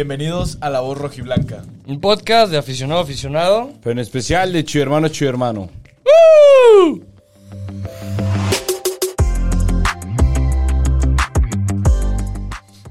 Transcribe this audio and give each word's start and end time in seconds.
Bienvenidos 0.00 0.56
a 0.62 0.70
La 0.70 0.80
Voz 0.80 0.96
Rojiblanca. 0.96 1.62
Un 1.86 2.00
podcast 2.00 2.50
de 2.50 2.56
aficionado 2.56 3.00
a 3.00 3.02
aficionado. 3.02 3.70
Pero 3.82 3.92
en 3.92 3.98
especial 3.98 4.50
de 4.50 4.64
Chido 4.64 4.84
Hermano, 4.84 5.08
Chido 5.08 5.28
Hermano. 5.28 5.68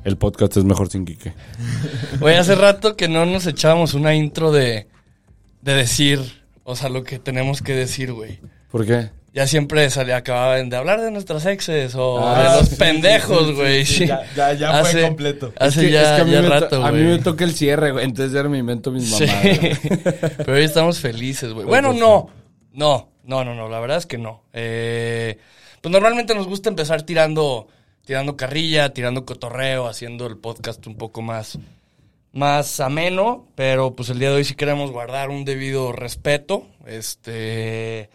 El 0.03 0.17
podcast 0.19 0.57
es 0.57 0.65
mejor 0.65 0.89
sin 0.89 1.03
Quique. 1.03 1.33
Oye, 2.21 2.37
hace 2.37 2.53
rato 2.53 2.95
que 2.95 3.07
no 3.07 3.25
nos 3.25 3.47
echábamos 3.47 3.95
una 3.95 4.13
intro 4.13 4.51
de, 4.51 4.87
de 5.63 5.73
decir, 5.73 6.43
o 6.63 6.75
sea, 6.75 6.89
lo 6.89 7.03
que 7.03 7.17
tenemos 7.17 7.63
que 7.63 7.73
decir, 7.73 8.13
güey. 8.13 8.39
¿Por 8.69 8.85
qué? 8.85 9.09
Ya 9.31 9.45
siempre 9.45 9.89
salía, 9.91 10.17
acababan 10.17 10.69
de 10.69 10.75
hablar 10.77 11.01
de 11.01 11.11
nuestras 11.11 11.45
exes 11.45 11.93
o 11.95 12.19
Ah, 12.27 12.37
de 12.53 12.59
los 12.59 12.69
sí, 12.69 12.75
pendejos, 12.77 13.39
sí, 13.41 13.45
sí, 13.45 13.53
güey. 13.53 13.85
sí, 13.85 13.93
Sí, 13.93 14.07
ya- 14.07 14.23
ya- 14.35 14.53
ya 14.53 14.83
fue 14.83 15.01
completo. 15.03 15.53
Hace 15.59 15.81
Es 15.81 15.85
que- 15.85 15.91
ya, 15.91 16.01
es 16.01 16.07
que 16.15 16.21
a 16.21 16.25
mí 16.25 16.31
ya 16.31 16.41
rato, 16.41 16.83
A 16.83 16.91
mí 16.91 17.03
güey. 17.03 17.17
me 17.17 17.23
toca 17.23 17.43
el 17.43 17.53
cierre, 17.53 17.91
güey. 17.91 18.05
Entonces 18.05 18.33
ya 18.33 18.43
me 18.43 18.57
invento 18.57 18.91
mis 18.91 19.07
Sí. 19.15 19.25
mamadas. 19.25 19.59
güey. 19.59 19.77
Pero 20.37 20.53
hoy 20.53 20.63
estamos 20.63 20.99
felices, 20.99 21.53
güey. 21.53 21.65
Bueno, 21.67 21.93
no. 21.93 22.29
No, 22.73 23.09
no, 23.23 23.43
no, 23.45 23.53
no. 23.55 23.69
La 23.69 23.79
verdad 23.79 23.97
es 23.97 24.05
que 24.07 24.17
no. 24.17 24.43
Eh, 24.53 25.37
pues 25.81 25.91
normalmente 25.91 26.33
nos 26.33 26.47
gusta 26.47 26.69
empezar 26.69 27.03
tirando, 27.03 27.67
tirando 28.05 28.35
carrilla, 28.35 28.93
tirando 28.93 29.25
cotorreo, 29.25 29.87
haciendo 29.87 30.25
el 30.25 30.37
podcast 30.37 30.85
un 30.87 30.95
poco 30.95 31.21
más, 31.21 31.59
más 32.33 32.79
ameno. 32.79 33.47
Pero 33.55 33.95
pues 33.95 34.09
el 34.09 34.17
día 34.17 34.29
de 34.29 34.37
hoy 34.37 34.43
sí 34.43 34.55
queremos 34.55 34.91
guardar 34.91 35.29
un 35.29 35.45
debido 35.45 35.91
respeto. 35.91 36.65
Este 36.87 38.09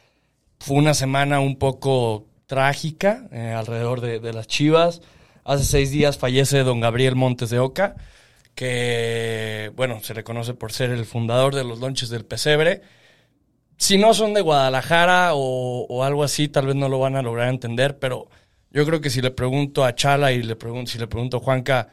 fue 0.64 0.78
una 0.78 0.94
semana 0.94 1.40
un 1.40 1.56
poco 1.56 2.26
trágica 2.46 3.28
eh, 3.32 3.52
alrededor 3.52 4.00
de, 4.00 4.32
las 4.32 4.46
Chivas. 4.46 5.02
Hace 5.44 5.64
seis 5.64 5.90
días 5.90 6.16
fallece 6.16 6.60
don 6.60 6.80
Gabriel 6.80 7.16
Montes 7.16 7.50
de 7.50 7.58
Oca, 7.58 7.96
que, 8.54 9.70
bueno, 9.76 10.00
se 10.00 10.14
le 10.14 10.24
conoce 10.24 10.54
por 10.54 10.72
ser 10.72 10.88
el 10.88 11.04
fundador 11.04 11.54
de 11.54 11.64
los 11.64 11.80
lonches 11.80 12.08
del 12.08 12.24
Pesebre. 12.24 12.80
Si 13.76 13.98
no 13.98 14.14
son 14.14 14.32
de 14.32 14.40
Guadalajara 14.40 15.34
o, 15.34 15.84
o 15.86 16.02
algo 16.02 16.24
así, 16.24 16.48
tal 16.48 16.68
vez 16.68 16.76
no 16.76 16.88
lo 16.88 16.98
van 16.98 17.16
a 17.16 17.22
lograr 17.22 17.50
entender, 17.50 17.98
pero 17.98 18.30
yo 18.70 18.86
creo 18.86 19.02
que 19.02 19.10
si 19.10 19.20
le 19.20 19.32
pregunto 19.32 19.84
a 19.84 19.94
Chala 19.94 20.32
y 20.32 20.42
le 20.42 20.56
pregunto, 20.56 20.90
si 20.90 20.98
le 20.98 21.08
pregunto 21.08 21.36
a 21.36 21.40
Juanca, 21.40 21.88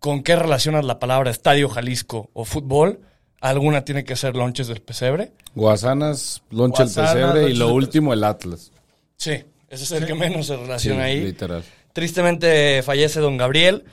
¿con 0.00 0.24
qué 0.24 0.34
relacionas 0.34 0.84
la 0.84 0.98
palabra 0.98 1.30
Estadio 1.30 1.68
Jalisco 1.68 2.30
o 2.32 2.44
fútbol? 2.44 3.07
Alguna 3.40 3.84
tiene 3.84 4.04
que 4.04 4.16
ser 4.16 4.34
lonches 4.34 4.66
del 4.66 4.80
Pesebre. 4.80 5.32
Guasanas, 5.54 6.42
loncha 6.50 6.82
el 6.82 6.88
Guasanas, 6.88 7.12
pesebre 7.32 7.50
y 7.50 7.54
lo 7.54 7.72
último 7.72 8.12
el 8.12 8.24
Atlas. 8.24 8.72
Sí, 9.16 9.32
ese 9.68 9.84
es 9.84 9.90
el 9.92 10.06
que 10.06 10.14
menos 10.14 10.46
se 10.46 10.54
Sí, 10.56 10.60
relaciona 10.60 11.04
ahí. 11.04 11.20
literal. 11.20 11.62
Tristemente 11.92 12.82
fallece 12.82 13.20
don 13.20 13.36
Gabriel. 13.36 13.84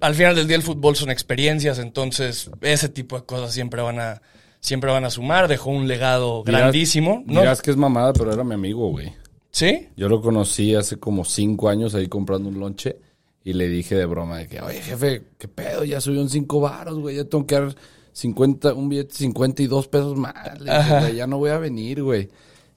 Al 0.00 0.14
final 0.14 0.34
del 0.34 0.46
día 0.48 0.56
el 0.56 0.62
fútbol 0.62 0.96
son 0.96 1.10
experiencias, 1.10 1.78
entonces 1.78 2.50
ese 2.60 2.88
tipo 2.88 3.16
de 3.18 3.24
cosas 3.24 3.52
siempre 3.52 3.82
van 3.82 4.00
a, 4.00 4.20
siempre 4.60 4.90
van 4.90 5.04
a 5.04 5.10
sumar. 5.10 5.46
Dejó 5.48 5.70
un 5.70 5.86
legado 5.88 6.42
grandísimo. 6.42 7.22
¿no? 7.26 7.40
Dirás 7.40 7.62
que 7.62 7.70
es 7.70 7.76
mamada, 7.76 8.12
pero 8.12 8.32
era 8.32 8.42
mi 8.44 8.54
amigo, 8.54 8.90
güey. 8.90 9.12
¿Sí? 9.50 9.88
Yo 9.96 10.08
lo 10.08 10.20
conocí 10.20 10.74
hace 10.74 10.98
como 10.98 11.24
cinco 11.24 11.68
años 11.68 11.94
ahí 11.94 12.08
comprando 12.08 12.48
un 12.48 12.58
lonche 12.60 12.98
y 13.44 13.52
le 13.52 13.68
dije 13.68 13.94
de 13.94 14.04
broma 14.06 14.38
de 14.38 14.48
que, 14.48 14.60
oye, 14.60 14.82
jefe, 14.82 15.22
¿qué 15.38 15.48
pedo? 15.48 15.84
Ya 15.84 16.00
subió 16.00 16.20
en 16.20 16.28
cinco 16.28 16.60
varos, 16.60 16.98
güey. 16.98 17.16
Ya 17.16 17.24
tengo 17.24 17.46
que 17.46 17.54
dar 17.54 17.74
50, 18.16 18.72
un 18.72 18.88
billete 18.88 19.12
de 19.12 19.14
52 19.14 19.88
pesos 19.88 20.16
más. 20.16 20.58
Le 20.58 20.74
dije, 20.74 21.00
"Güey, 21.00 21.16
ya 21.16 21.26
no 21.26 21.36
voy 21.36 21.50
a 21.50 21.58
venir, 21.58 22.02
güey. 22.02 22.30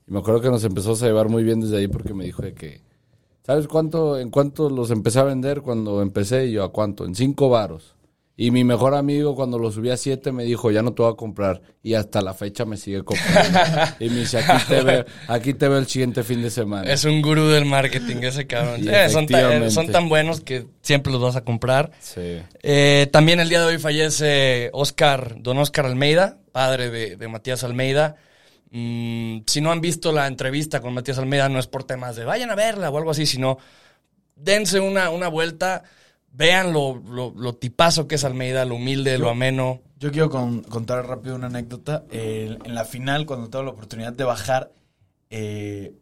Y 0.05 0.11
me 0.11 0.19
acuerdo 0.19 0.41
que 0.41 0.49
nos 0.49 0.65
empezó 0.65 0.91
a 0.91 1.07
llevar 1.07 1.29
muy 1.29 1.43
bien 1.45 1.61
desde 1.61 1.77
ahí 1.77 1.87
porque 1.87 2.13
me 2.13 2.25
dijo 2.25 2.41
de 2.41 2.53
que, 2.53 2.81
¿sabes 3.45 3.69
cuánto, 3.69 4.19
en 4.19 4.31
cuánto 4.31 4.69
los 4.69 4.91
empecé 4.91 5.19
a 5.19 5.23
vender 5.23 5.61
cuando 5.61 6.01
empecé? 6.01 6.47
Y 6.47 6.51
yo, 6.51 6.63
¿a 6.65 6.73
cuánto? 6.73 7.05
En 7.05 7.15
cinco 7.15 7.47
varos. 7.47 7.95
Y 8.41 8.51
mi 8.51 8.63
mejor 8.63 8.95
amigo 8.95 9.35
cuando 9.35 9.59
lo 9.59 9.69
subí 9.69 9.89
a 9.89 9.97
siete 9.97 10.31
me 10.31 10.45
dijo, 10.45 10.71
ya 10.71 10.81
no 10.81 10.93
te 10.93 11.01
voy 11.01 11.11
a 11.11 11.17
comprar. 11.17 11.61
Y 11.83 11.95
hasta 11.95 12.21
la 12.21 12.33
fecha 12.33 12.63
me 12.63 12.77
sigue 12.77 13.03
comprando. 13.03 13.59
y 13.99 14.09
me 14.09 14.21
dice, 14.21 14.37
aquí 14.37 14.65
te 14.65 14.81
veo, 14.81 15.05
aquí 15.27 15.53
te 15.53 15.67
veo 15.67 15.77
el 15.77 15.87
siguiente 15.87 16.23
fin 16.23 16.41
de 16.41 16.49
semana. 16.49 16.89
Es 16.89 17.03
un 17.03 17.21
gurú 17.21 17.49
del 17.49 17.65
marketing 17.65 18.15
ese 18.21 18.47
cabrón. 18.47 18.79
Eh, 18.87 19.09
son, 19.09 19.27
son 19.69 19.91
tan 19.91 20.07
buenos 20.07 20.39
que 20.39 20.67
siempre 20.81 21.11
los 21.11 21.21
vas 21.21 21.35
a 21.35 21.43
comprar. 21.43 21.91
Sí. 21.99 22.39
Eh, 22.63 23.09
también 23.11 23.41
el 23.41 23.49
día 23.49 23.59
de 23.59 23.65
hoy 23.65 23.77
fallece 23.77 24.69
Oscar, 24.71 25.35
don 25.41 25.57
Oscar 25.57 25.85
Almeida, 25.85 26.37
padre 26.53 26.89
de, 26.89 27.17
de 27.17 27.27
Matías 27.27 27.65
Almeida. 27.65 28.15
Mm, 28.71 29.39
si 29.47 29.59
no 29.59 29.69
han 29.69 29.81
visto 29.81 30.13
la 30.13 30.27
entrevista 30.27 30.79
con 30.79 30.93
Matías 30.93 31.17
Almeida, 31.17 31.49
no 31.49 31.59
es 31.59 31.67
por 31.67 31.83
temas 31.83 32.15
de 32.15 32.23
vayan 32.23 32.51
a 32.51 32.55
verla 32.55 32.89
o 32.89 32.97
algo 32.97 33.11
así, 33.11 33.25
sino 33.25 33.57
dense 34.37 34.79
una, 34.79 35.09
una 35.09 35.27
vuelta, 35.27 35.83
vean 36.31 36.73
lo, 36.73 36.95
lo, 37.07 37.33
lo 37.35 37.55
tipazo 37.55 38.07
que 38.07 38.15
es 38.15 38.23
Almeida, 38.23 38.65
lo 38.65 38.75
humilde, 38.75 39.17
lo 39.17 39.29
ameno. 39.29 39.81
Yo 39.97 40.11
quiero 40.11 40.29
con- 40.29 40.61
contar 40.63 41.05
rápido 41.05 41.35
una 41.35 41.47
anécdota. 41.47 42.05
Eh, 42.11 42.57
en 42.63 42.75
la 42.75 42.85
final, 42.85 43.25
cuando 43.25 43.49
tuve 43.49 43.63
la 43.63 43.71
oportunidad 43.71 44.13
de 44.13 44.23
bajar, 44.23 44.71
eh, 45.29 45.93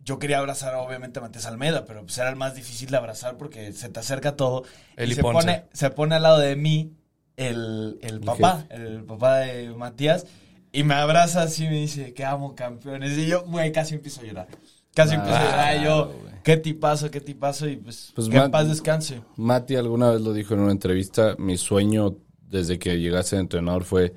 yo 0.00 0.18
quería 0.18 0.38
abrazar 0.38 0.74
obviamente 0.76 1.18
a 1.18 1.22
Matías 1.22 1.46
Almeida, 1.46 1.84
pero 1.84 2.02
pues 2.02 2.16
era 2.18 2.28
el 2.28 2.36
más 2.36 2.54
difícil 2.54 2.90
de 2.90 2.96
abrazar 2.96 3.36
porque 3.36 3.72
se 3.72 3.88
te 3.88 3.98
acerca 4.00 4.36
todo. 4.36 4.64
Eli 4.96 5.12
y 5.12 5.14
se 5.16 5.22
Ponce. 5.22 5.38
pone, 5.40 5.64
se 5.72 5.90
pone 5.90 6.14
al 6.14 6.22
lado 6.22 6.38
de 6.38 6.54
mí 6.54 6.92
el, 7.36 7.98
el 8.02 8.20
papá, 8.20 8.66
el 8.70 9.02
papá 9.04 9.38
de 9.38 9.70
Matías, 9.70 10.26
y 10.70 10.84
me 10.84 10.94
abraza 10.94 11.42
así 11.42 11.64
y 11.64 11.68
me 11.68 11.76
dice 11.80 12.12
que 12.14 12.24
amo 12.24 12.54
campeones. 12.54 13.16
Y 13.18 13.26
yo, 13.26 13.42
güey, 13.46 13.72
casi 13.72 13.94
empiezo 13.94 14.20
a 14.20 14.24
llorar. 14.24 14.46
Casi 14.96 15.14
empiezo 15.14 15.36
a 15.36 15.44
llorar. 15.44 15.76
Y 15.76 15.84
yo, 15.84 16.12
qué 16.42 16.56
tipazo, 16.56 17.10
qué 17.10 17.20
tipazo. 17.20 17.68
Y 17.68 17.76
pues, 17.76 18.12
Pues, 18.14 18.28
que 18.28 18.36
en 18.38 18.50
paz 18.50 18.66
descanse. 18.66 19.20
Mati 19.36 19.76
alguna 19.76 20.10
vez 20.10 20.22
lo 20.22 20.32
dijo 20.32 20.54
en 20.54 20.60
una 20.60 20.72
entrevista, 20.72 21.36
mi 21.38 21.58
sueño 21.58 22.16
desde 22.40 22.78
que 22.78 22.98
llegase 22.98 23.36
a 23.36 23.40
entrenador 23.40 23.84
fue 23.84 24.14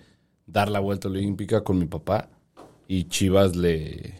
dar 0.47 0.69
la 0.69 0.79
vuelta 0.79 1.09
olímpica 1.09 1.63
con 1.63 1.78
mi 1.78 1.85
papá 1.85 2.29
y 2.88 3.03
Chivas 3.06 3.56
le 3.56 4.16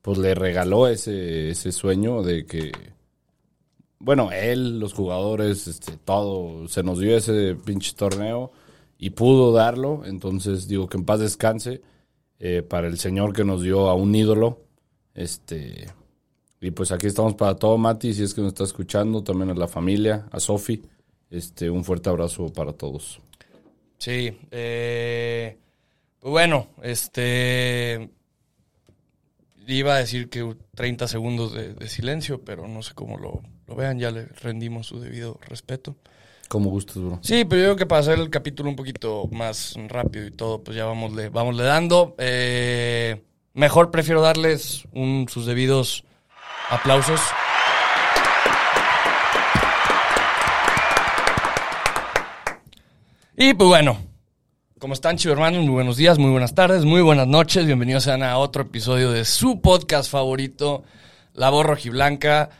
pues 0.00 0.18
le 0.18 0.34
regaló 0.34 0.88
ese, 0.88 1.50
ese 1.50 1.70
sueño 1.70 2.22
de 2.22 2.46
que 2.46 2.72
bueno, 4.00 4.32
él, 4.32 4.80
los 4.80 4.94
jugadores, 4.94 5.68
este, 5.68 5.96
todo, 5.96 6.66
se 6.66 6.82
nos 6.82 6.98
dio 6.98 7.16
ese 7.16 7.54
pinche 7.54 7.92
torneo 7.94 8.50
y 8.98 9.10
pudo 9.10 9.52
darlo, 9.52 10.02
entonces 10.04 10.66
digo 10.66 10.88
que 10.88 10.96
en 10.96 11.04
paz 11.04 11.20
descanse 11.20 11.82
eh, 12.40 12.62
para 12.62 12.88
el 12.88 12.98
señor 12.98 13.32
que 13.32 13.44
nos 13.44 13.62
dio 13.62 13.88
a 13.88 13.94
un 13.94 14.12
ídolo, 14.12 14.62
este, 15.14 15.88
y 16.60 16.70
pues 16.70 16.92
aquí 16.92 17.06
estamos 17.06 17.34
para 17.34 17.56
todo, 17.56 17.76
Mati, 17.78 18.14
si 18.14 18.22
es 18.22 18.34
que 18.34 18.40
nos 18.40 18.48
está 18.48 18.64
escuchando, 18.64 19.22
también 19.22 19.50
a 19.50 19.54
la 19.54 19.68
familia, 19.68 20.26
a 20.30 20.38
Sofi. 20.40 20.82
Este, 21.30 21.70
un 21.70 21.82
fuerte 21.82 22.10
abrazo 22.10 22.52
para 22.52 22.72
todos. 22.72 23.20
Sí, 23.98 24.36
eh, 24.50 25.56
pues 26.20 26.30
bueno, 26.30 26.68
este 26.82 28.10
iba 29.66 29.94
a 29.94 29.98
decir 29.98 30.28
que 30.28 30.54
30 30.74 31.08
segundos 31.08 31.54
de, 31.54 31.74
de 31.74 31.88
silencio, 31.88 32.42
pero 32.44 32.68
no 32.68 32.82
sé 32.82 32.94
cómo 32.94 33.16
lo, 33.16 33.42
lo 33.66 33.74
vean, 33.74 33.98
ya 33.98 34.10
le 34.10 34.26
rendimos 34.26 34.86
su 34.86 35.00
debido 35.00 35.38
respeto. 35.48 35.96
Como 36.48 36.70
gustes, 36.70 36.96
bro. 36.96 37.18
Sí, 37.22 37.44
pero 37.44 37.62
yo 37.62 37.66
creo 37.68 37.76
que 37.76 37.86
para 37.86 38.00
hacer 38.00 38.18
el 38.18 38.28
capítulo 38.28 38.68
un 38.68 38.76
poquito 38.76 39.26
más 39.32 39.74
rápido 39.88 40.26
y 40.26 40.30
todo, 40.30 40.62
pues 40.62 40.76
ya 40.76 40.84
vamos 40.84 41.14
le, 41.14 41.30
vamos 41.30 41.56
le 41.56 41.62
dando. 41.62 42.14
Eh, 42.18 43.22
mejor 43.54 43.90
prefiero 43.90 44.20
darles 44.20 44.84
un, 44.92 45.26
sus 45.28 45.46
debidos 45.46 46.04
aplausos. 46.70 47.20
Y 53.36 53.54
pues 53.54 53.68
bueno, 53.68 53.98
¿cómo 54.78 54.94
están, 54.94 55.16
chicos 55.16 55.32
hermanos? 55.32 55.62
Muy 55.62 55.72
buenos 55.72 55.96
días, 55.96 56.18
muy 56.18 56.30
buenas 56.30 56.54
tardes, 56.54 56.84
muy 56.84 57.02
buenas 57.02 57.26
noches. 57.26 57.66
Bienvenidos 57.66 58.04
sean 58.04 58.22
a 58.22 58.38
otro 58.38 58.62
episodio 58.62 59.10
de 59.10 59.24
su 59.24 59.60
podcast 59.60 60.10
favorito, 60.10 60.84
La 61.34 61.50
Voz 61.50 61.66
Rojiblanca. 61.66 62.50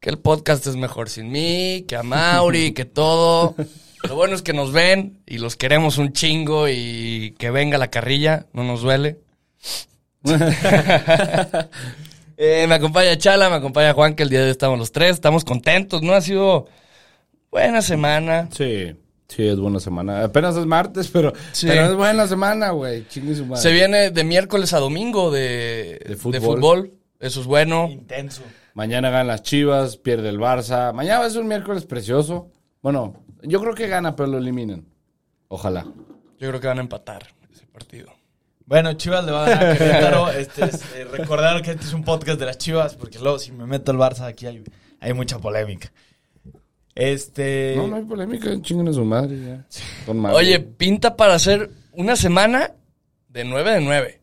Que 0.00 0.10
el 0.10 0.18
podcast 0.18 0.66
es 0.66 0.76
mejor 0.76 1.08
sin 1.08 1.32
mí, 1.32 1.84
que 1.88 1.96
a 1.96 2.02
Mauri, 2.02 2.72
que 2.72 2.84
todo. 2.84 3.54
Lo 4.02 4.14
bueno 4.14 4.34
es 4.34 4.42
que 4.42 4.52
nos 4.52 4.70
ven 4.70 5.22
y 5.26 5.38
los 5.38 5.56
queremos 5.56 5.98
un 5.98 6.12
chingo 6.12 6.68
y 6.68 7.34
que 7.38 7.50
venga 7.50 7.78
la 7.78 7.90
carrilla, 7.90 8.46
no 8.52 8.62
nos 8.62 8.82
duele. 8.82 9.18
Eh, 12.38 12.66
me 12.68 12.74
acompaña 12.74 13.16
Chala, 13.16 13.48
me 13.48 13.56
acompaña 13.56 13.94
Juan, 13.94 14.14
que 14.14 14.22
el 14.22 14.28
día 14.28 14.40
de 14.40 14.44
hoy 14.46 14.50
estamos 14.50 14.78
los 14.78 14.92
tres, 14.92 15.12
estamos 15.12 15.42
contentos, 15.42 16.02
¿no? 16.02 16.12
Ha 16.12 16.20
sido 16.20 16.66
buena 17.50 17.80
semana. 17.80 18.50
Sí, 18.52 18.94
sí, 19.26 19.48
es 19.48 19.56
buena 19.58 19.80
semana. 19.80 20.22
Apenas 20.22 20.54
es 20.56 20.66
martes, 20.66 21.08
pero, 21.08 21.32
Sí. 21.52 21.66
pero 21.66 21.86
es 21.86 21.94
buena 21.94 22.28
semana, 22.28 22.72
güey. 22.72 23.08
Chingue 23.08 23.34
su 23.36 23.46
madre. 23.46 23.62
Se 23.62 23.72
viene 23.72 24.10
de 24.10 24.22
miércoles 24.24 24.74
a 24.74 24.80
domingo 24.80 25.30
de, 25.30 25.98
De 26.04 26.10
de 26.10 26.16
fútbol. 26.16 26.40
fútbol. 26.42 26.90
Eso 27.20 27.40
es 27.40 27.46
bueno. 27.46 27.88
Intenso. 27.90 28.42
Mañana 28.74 29.08
ganan 29.08 29.28
las 29.28 29.42
Chivas, 29.42 29.96
pierde 29.96 30.28
el 30.28 30.38
Barça. 30.38 30.92
Mañana 30.92 31.20
va 31.20 31.24
a 31.24 31.30
ser 31.30 31.40
un 31.40 31.48
miércoles 31.48 31.86
precioso. 31.86 32.50
Bueno, 32.82 33.24
yo 33.44 33.62
creo 33.62 33.74
que 33.74 33.88
gana, 33.88 34.14
pero 34.14 34.28
lo 34.28 34.36
eliminan. 34.36 34.84
Ojalá. 35.48 35.86
Yo 36.38 36.48
creo 36.50 36.60
que 36.60 36.66
van 36.66 36.76
a 36.76 36.82
empatar 36.82 37.28
ese 37.50 37.64
partido. 37.64 38.12
Bueno, 38.66 38.92
Chivas 38.94 39.24
le 39.24 39.32
va 39.32 39.46
a 39.46 39.48
ganar 39.48 39.70
a 39.72 39.76
Querétaro. 39.78 40.30
Este 40.32 40.64
es, 40.64 40.74
eh, 40.96 41.04
recordar 41.10 41.62
que 41.62 41.70
este 41.72 41.84
es 41.86 41.92
un 41.92 42.02
podcast 42.04 42.38
de 42.38 42.46
las 42.46 42.58
Chivas, 42.58 42.94
porque 42.96 43.18
luego 43.18 43.38
si 43.38 43.52
me 43.52 43.64
meto 43.64 43.92
al 43.92 43.98
Barça 43.98 44.26
aquí 44.26 44.46
hay, 44.46 44.62
hay 45.00 45.12
mucha 45.12 45.38
polémica. 45.38 45.92
Este. 46.94 47.74
No, 47.76 47.86
no 47.86 47.96
hay 47.96 48.02
polémica, 48.02 48.50
chinguen 48.62 48.88
a 48.88 48.92
su 48.92 49.04
madre 49.04 49.36
ya. 49.40 49.64
Son 50.04 50.18
malos. 50.18 50.38
Oye, 50.38 50.58
pinta 50.60 51.14
para 51.16 51.34
hacer 51.34 51.70
una 51.92 52.16
semana 52.16 52.72
de 53.28 53.44
9 53.44 53.70
de 53.72 53.80
9. 53.82 54.20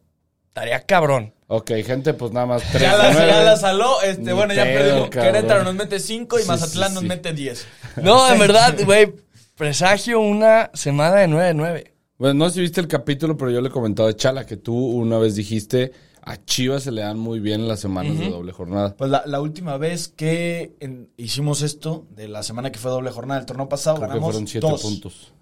Estaría 0.50 0.80
cabrón. 0.82 1.34
Ok, 1.48 1.72
gente, 1.86 2.14
pues 2.16 2.32
nada 2.32 2.48
más 2.48 2.64
tres 2.72 2.82
Ya 2.82 2.98
de 2.98 3.04
la, 3.04 3.14
nueve. 3.14 3.28
ya 3.32 3.44
la 3.44 3.58
saló, 3.58 4.02
este, 4.02 4.24
Ni 4.24 4.32
bueno, 4.34 4.54
ya 4.56 4.64
pedo, 4.64 4.80
perdimos. 4.80 5.10
cabrón. 5.10 5.34
Querétaro 5.34 5.64
nos 5.64 5.76
mete 5.76 6.00
5 6.00 6.40
y 6.40 6.42
Sí, 6.42 6.48
Mazatlán 6.48 6.90
sí, 6.90 6.94
nos 6.96 7.02
sí. 7.04 7.08
mete 7.10 7.34
10. 7.34 7.68
No, 7.98 8.32
en 8.32 8.40
verdad, 8.40 8.76
güey, 8.86 9.14
presagio 9.56 10.20
una 10.20 10.72
semana 10.74 11.18
de 11.18 11.28
9 11.28 11.48
de 11.48 11.54
9. 11.54 11.93
Bueno, 12.18 12.36
no 12.36 12.50
sé 12.50 12.56
si 12.56 12.62
viste 12.62 12.80
el 12.80 12.88
capítulo, 12.88 13.36
pero 13.38 13.52
yo 13.52 13.60
le 13.62 13.70
he 13.70 13.72
comentado 13.72 14.08
a 14.08 14.14
Chala 14.16 14.46
que 14.46 14.58
tú 14.58 14.76
una 14.76 15.18
vez 15.18 15.36
dijiste 15.36 15.92
a 16.22 16.38
Chivas 16.46 16.84
se 16.84 16.92
le 16.92 17.02
dan 17.02 17.20
muy 17.20 17.40
bien 17.42 17.68
las 17.68 17.82
semanas 17.82 18.18
de 18.18 18.30
doble 18.30 18.54
jornada. 18.54 18.96
Pues 18.96 19.10
la, 19.12 19.24
la 19.26 19.42
última 19.42 19.78
vez 19.78 20.08
que 20.08 20.74
en- 20.80 21.10
hicimos 21.18 21.62
esto, 21.62 22.06
de 22.12 22.30
la 22.30 22.44
semana 22.44 22.72
que 22.72 22.80
fue 22.80 22.92
doble 22.92 23.12
jornada 23.12 23.40
del 23.42 23.46
torneo 23.46 23.68
pasado, 23.68 23.98
Creo 23.98 24.08
que 24.08 24.14
ganamos 24.14 24.32
fueron 24.32 24.48
siete 24.48 24.66
dos, 24.66 24.82
puntos. 24.82 25.34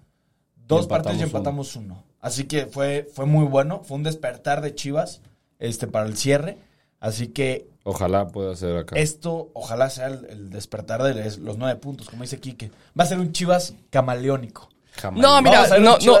dos 0.66 0.86
Y 0.86 0.88
partidos 0.88 1.20
y 1.20 1.22
empatamos 1.22 1.76
uno. 1.76 2.02
Así 2.20 2.44
que 2.44 2.66
fue, 2.66 3.08
fue 3.14 3.26
muy 3.26 3.44
bueno, 3.44 3.82
fue 3.84 3.96
un 3.96 4.02
despertar 4.02 4.60
de 4.60 4.74
Chivas 4.74 5.20
este, 5.60 5.86
para 5.86 6.06
el 6.06 6.16
cierre. 6.16 6.58
Así 6.98 7.28
que 7.28 7.68
Ojalá 7.84 8.28
pueda 8.28 8.56
ser 8.56 8.76
acá. 8.76 8.96
esto, 8.98 9.50
ojalá 9.54 9.88
sea 9.90 10.06
el, 10.08 10.24
el 10.30 10.50
despertar 10.50 11.02
de 11.04 11.14
les- 11.14 11.38
los 11.38 11.58
nueve 11.58 11.78
puntos, 11.78 12.08
como 12.08 12.22
dice 12.22 12.40
Quique. 12.40 12.72
Va 12.98 13.04
a 13.04 13.08
ser 13.08 13.20
un 13.20 13.30
Chivas 13.32 13.74
camaleónico. 13.90 14.68
Jamás. 14.92 15.20
No, 15.20 15.42
mira, 15.42 15.78
no, 15.78 15.98
no. 15.98 16.18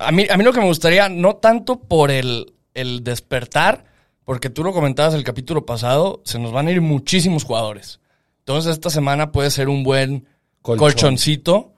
A 0.00 0.12
mí, 0.12 0.26
a 0.28 0.36
mí 0.36 0.44
lo 0.44 0.52
que 0.52 0.60
me 0.60 0.66
gustaría, 0.66 1.08
no 1.08 1.36
tanto 1.36 1.80
por 1.80 2.10
el, 2.10 2.54
el 2.74 3.02
despertar, 3.02 3.84
porque 4.24 4.50
tú 4.50 4.62
lo 4.62 4.72
comentabas 4.72 5.14
el 5.14 5.24
capítulo 5.24 5.64
pasado, 5.64 6.20
se 6.24 6.38
nos 6.38 6.52
van 6.52 6.68
a 6.68 6.72
ir 6.72 6.80
muchísimos 6.80 7.44
jugadores. 7.44 8.00
Entonces 8.40 8.72
esta 8.72 8.90
semana 8.90 9.32
puede 9.32 9.50
ser 9.50 9.68
un 9.68 9.82
buen 9.82 10.26
Colchón. 10.62 10.78
colchoncito 10.78 11.72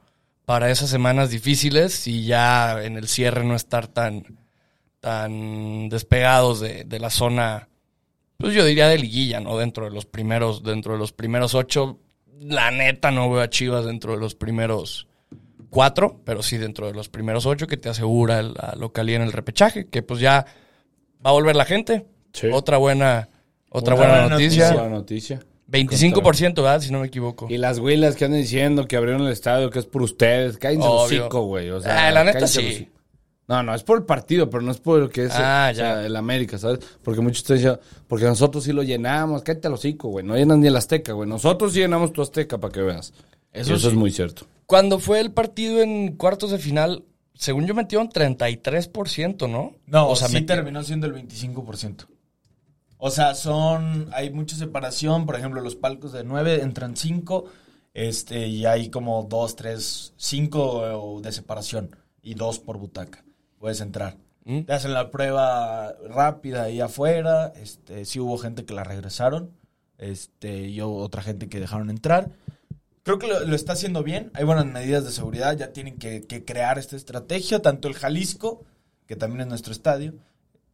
para 0.45 0.71
esas 0.71 0.91
semanas 0.91 1.31
difíciles 1.31 2.07
y 2.07 2.25
ya 2.25 2.83
en 2.83 2.97
el 2.97 3.07
cierre 3.09 3.45
no 3.45 3.55
estar 3.55 3.87
tan, 3.87 4.39
tan 5.01 5.89
despegados 5.89 6.61
de, 6.61 6.85
de 6.85 6.99
la 6.99 7.11
zona, 7.11 7.69
pues 8.39 8.55
yo 8.55 8.65
diría 8.65 8.89
de 8.89 8.99
liguilla, 8.99 9.41
¿no? 9.41 9.57
Dentro 9.59 9.85
de 9.85 9.91
los 9.91 10.07
primeros, 10.07 10.63
dentro 10.63 10.95
de 10.95 10.99
los 10.99 11.13
primeros 11.13 11.55
ocho, 11.55 12.01
la 12.41 12.71
neta 12.71 13.11
no 13.11 13.31
veo 13.31 13.43
a 13.43 13.51
Chivas 13.51 13.85
dentro 13.85 14.13
de 14.13 14.19
los 14.19 14.35
primeros 14.35 15.08
cuatro, 15.71 16.21
pero 16.25 16.43
sí 16.43 16.57
dentro 16.59 16.87
de 16.87 16.95
los 16.95 17.09
primeros 17.09 17.47
ocho 17.47 17.67
que 17.67 17.77
te 17.77 17.89
asegura 17.89 18.43
la 18.43 18.75
localía 18.79 19.17
en 19.17 19.23
el 19.23 19.33
repechaje, 19.33 19.87
que 19.89 20.03
pues 20.03 20.21
ya 20.21 20.47
va 21.25 21.31
a 21.31 21.33
volver 21.33 21.57
la 21.57 21.65
gente. 21.65 22.07
Sí. 22.33 22.49
Otra 22.53 22.77
buena, 22.79 23.29
otra 23.71 23.95
Otra 23.95 23.95
buena, 23.95 24.21
buena 24.23 24.29
noticia. 24.37 24.73
Buena 24.73 24.89
noticia. 24.91 25.41
25%, 25.71 26.55
¿verdad? 26.57 26.81
Si 26.81 26.91
no 26.91 27.01
me 27.01 27.09
equivoco. 27.09 27.47
Y 27.51 27.59
las 27.59 27.79
huilas 27.79 28.17
que 28.17 28.25
andan 28.25 28.41
diciendo 28.41 28.87
que 28.87 28.97
abrieron 28.97 29.23
el 29.27 29.33
estadio, 29.33 29.69
que 29.71 29.79
es 29.79 29.87
por 29.87 30.03
ustedes. 30.03 30.57
Cállense 30.57 30.87
el 30.87 30.93
Obvio. 30.93 31.21
hocico, 31.25 31.43
güey. 31.43 31.69
O 31.71 31.81
sea, 31.81 32.07
Ah, 32.09 32.11
la 32.11 32.25
neta 32.25 32.47
sí. 32.47 32.89
No, 33.49 33.63
no, 33.63 33.75
es 33.75 33.83
por 33.83 33.99
el 33.99 34.05
partido, 34.05 34.51
pero 34.51 34.63
no 34.63 34.71
es 34.73 34.79
por 34.79 34.99
lo 35.01 35.09
que 35.09 35.25
es 35.25 35.33
Ah, 35.35 35.69
o 35.73 35.75
sea, 35.75 36.01
ya. 36.01 36.07
el 36.07 36.17
América, 36.17 36.59
¿sabes? 36.59 36.81
Porque 37.03 37.21
muchos 37.23 37.45
te 37.45 37.55
dicen, 37.55 37.79
porque 38.07 38.27
nosotros 38.27 38.63
sí 38.65 38.73
lo 38.73 38.83
llenamos. 38.83 39.43
Cállate 39.43 39.69
el 39.69 39.75
hocico, 39.75 40.09
güey. 40.09 40.25
No 40.25 40.37
llenan 40.37 40.61
ni 40.61 40.67
el 40.69 40.77
Azteca, 40.77 41.13
güey. 41.13 41.29
Nosotros 41.29 41.73
sí 41.73 41.81
llenamos 41.81 42.13
tu 42.13 42.21
Azteca 42.23 42.59
para 42.59 42.73
que 42.73 42.83
veas. 42.83 43.13
Eso, 43.53 43.75
Eso 43.75 43.89
es 43.89 43.95
muy 43.95 44.11
cierto. 44.11 44.47
Cuando 44.69 44.99
fue 44.99 45.21
el 45.21 45.33
partido 45.33 45.81
en 45.81 46.15
cuartos 46.19 46.51
de 46.51 46.59
final, 46.59 47.07
según 47.33 47.67
yo 47.67 47.75
metieron 47.75 48.11
33%, 48.11 49.49
¿no? 49.49 49.73
No, 49.87 50.11
o 50.11 50.15
sea, 50.15 50.29
sí 50.29 50.43
terminó 50.43 50.83
siendo 50.83 51.07
el 51.07 51.15
25%. 51.15 52.07
O 52.99 53.11
sea, 53.11 53.35
son. 53.35 54.11
Hay 54.13 54.29
mucha 54.29 54.57
separación. 54.57 55.25
Por 55.25 55.37
ejemplo, 55.37 55.63
los 55.63 55.75
palcos 55.75 56.13
de 56.13 56.23
9 56.23 56.61
entran 56.61 56.99
5. 56.99 57.47
Este, 57.95 58.47
y 58.47 58.67
hay 58.67 58.91
como 58.91 59.23
2, 59.23 59.57
3, 59.57 60.13
5 60.15 61.21
de 61.23 61.33
separación. 61.33 61.97
Y 62.21 62.35
2 62.35 62.59
por 62.59 62.77
butaca. 62.77 63.25
Puedes 63.59 63.81
entrar. 63.81 64.19
¿Mm? 64.45 64.65
Te 64.65 64.75
hacen 64.75 64.93
la 64.93 65.11
prueba 65.11 65.95
rápida 66.11 66.65
ahí 66.65 66.83
afuera. 66.83 67.55
Este, 67.57 68.05
sí 68.05 68.21
hubo 68.21 68.37
gente 68.37 68.67
que 68.67 68.75
la 68.75 68.85
regresaron. 68.85 69.51
Este, 69.97 70.69
y 70.69 70.83
hubo 70.83 70.99
otra 70.99 71.23
gente 71.23 71.49
que 71.49 71.59
dejaron 71.59 71.89
entrar. 71.89 72.33
Creo 73.09 73.19
que 73.19 73.27
lo, 73.27 73.41
lo 73.41 73.57
está 73.57 73.73
haciendo 73.73 74.03
bien. 74.03 74.31
Hay 74.35 74.45
buenas 74.45 74.67
medidas 74.67 75.03
de 75.03 75.13
seguridad. 75.13 75.57
Ya 75.57 75.73
tienen 75.73 75.97
que, 75.97 76.27
que 76.27 76.45
crear 76.45 76.79
esta 76.79 76.95
estrategia. 76.95 77.63
Tanto 77.63 77.89
el 77.89 77.95
Jalisco, 77.95 78.67
que 79.07 79.17
también 79.17 79.41
es 79.41 79.47
nuestro 79.47 79.73
estadio, 79.73 80.13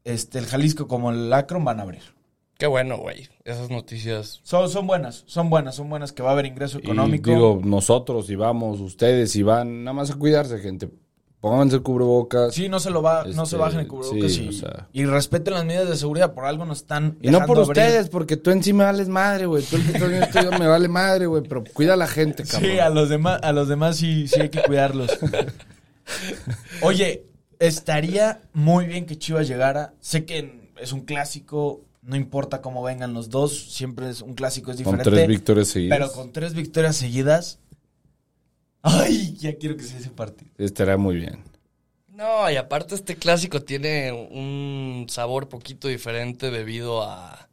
este, 0.02 0.40
el 0.40 0.46
Jalisco 0.46 0.88
como 0.88 1.12
el 1.12 1.32
Akron 1.32 1.64
van 1.64 1.78
a 1.78 1.84
abrir. 1.84 2.02
Qué 2.58 2.66
bueno, 2.66 2.98
güey. 2.98 3.28
Esas 3.44 3.70
noticias. 3.70 4.40
Son, 4.42 4.68
son 4.68 4.84
buenas, 4.84 5.22
son 5.28 5.48
buenas, 5.48 5.76
son 5.76 5.88
buenas 5.88 6.10
que 6.10 6.24
va 6.24 6.30
a 6.30 6.32
haber 6.32 6.46
ingreso 6.46 6.78
económico. 6.78 7.30
Y 7.30 7.34
digo, 7.34 7.60
nosotros 7.62 8.28
y 8.28 8.34
vamos, 8.34 8.80
ustedes 8.80 9.30
si 9.30 9.44
van, 9.44 9.84
nada 9.84 9.94
más 9.94 10.10
a 10.10 10.16
cuidarse, 10.16 10.58
gente. 10.58 10.90
Pónganse 11.44 11.76
el 11.76 11.82
cubrebocas. 11.82 12.54
sí, 12.54 12.70
no 12.70 12.80
se 12.80 12.88
lo 12.88 13.02
va, 13.02 13.24
no 13.24 13.32
se 13.44 13.56
Este, 13.56 13.56
bajen 13.58 13.80
el 13.80 13.86
cubrebocas 13.86 14.32
sí, 14.32 14.44
y, 14.44 14.48
o 14.48 14.52
sea. 14.52 14.88
y 14.94 15.04
respeten 15.04 15.52
las 15.52 15.66
medidas 15.66 15.90
de 15.90 15.96
seguridad. 15.98 16.32
Por 16.32 16.46
algo 16.46 16.64
nos 16.64 16.78
están 16.78 17.18
Y 17.20 17.30
no 17.30 17.40
por 17.44 17.58
abrir. 17.58 17.68
ustedes, 17.68 18.08
porque 18.08 18.38
tú 18.38 18.50
encima 18.50 18.84
vales 18.84 19.08
madre, 19.08 19.44
güey. 19.44 19.62
Tú 19.62 19.76
el 19.76 19.82
que 19.84 19.92
estás 19.92 20.08
viendo 20.08 20.26
esto 20.26 20.58
me 20.58 20.66
vale 20.66 20.88
madre, 20.88 21.26
güey. 21.26 21.42
Pero 21.42 21.62
cuida 21.74 21.92
a 21.92 21.96
la 21.96 22.06
gente, 22.06 22.44
cabrón. 22.44 22.70
Sí, 22.70 22.78
a 22.78 22.88
los 22.88 23.10
demás, 23.10 23.40
a 23.42 23.52
los 23.52 23.68
demás 23.68 23.96
sí, 23.98 24.26
sí 24.26 24.40
hay 24.40 24.48
que 24.48 24.62
cuidarlos. 24.62 25.10
Oye, 26.82 27.26
estaría 27.58 28.40
muy 28.52 28.86
bien 28.86 29.06
que 29.06 29.18
Chivas 29.18 29.48
llegara. 29.48 29.94
Sé 30.00 30.24
que 30.24 30.70
es 30.80 30.92
un 30.92 31.02
clásico, 31.02 31.82
no 32.02 32.16
importa 32.16 32.60
cómo 32.60 32.82
vengan 32.82 33.14
los 33.14 33.30
dos, 33.30 33.72
siempre 33.72 34.10
es 34.10 34.20
un 34.22 34.34
clásico 34.34 34.70
es 34.70 34.76
Con 34.82 34.96
diferente. 34.96 35.10
tres 35.10 35.28
victorias 35.28 35.68
seguidas. 35.68 35.98
Pero 35.98 36.12
con 36.12 36.32
tres 36.32 36.54
victorias 36.54 36.96
seguidas. 36.96 37.58
Ay, 38.86 39.34
ya 39.38 39.56
quiero 39.56 39.76
que 39.76 39.82
sea 39.82 39.98
ese 39.98 40.10
partido. 40.10 40.50
Estará 40.58 40.96
muy 40.96 41.16
bien. 41.16 41.42
No, 42.08 42.48
y 42.50 42.56
aparte 42.56 42.94
este 42.94 43.16
clásico 43.16 43.62
tiene 43.62 44.12
un 44.12 45.06
sabor 45.08 45.48
poquito 45.48 45.88
diferente 45.88 46.50
debido 46.50 47.02
a 47.02 47.48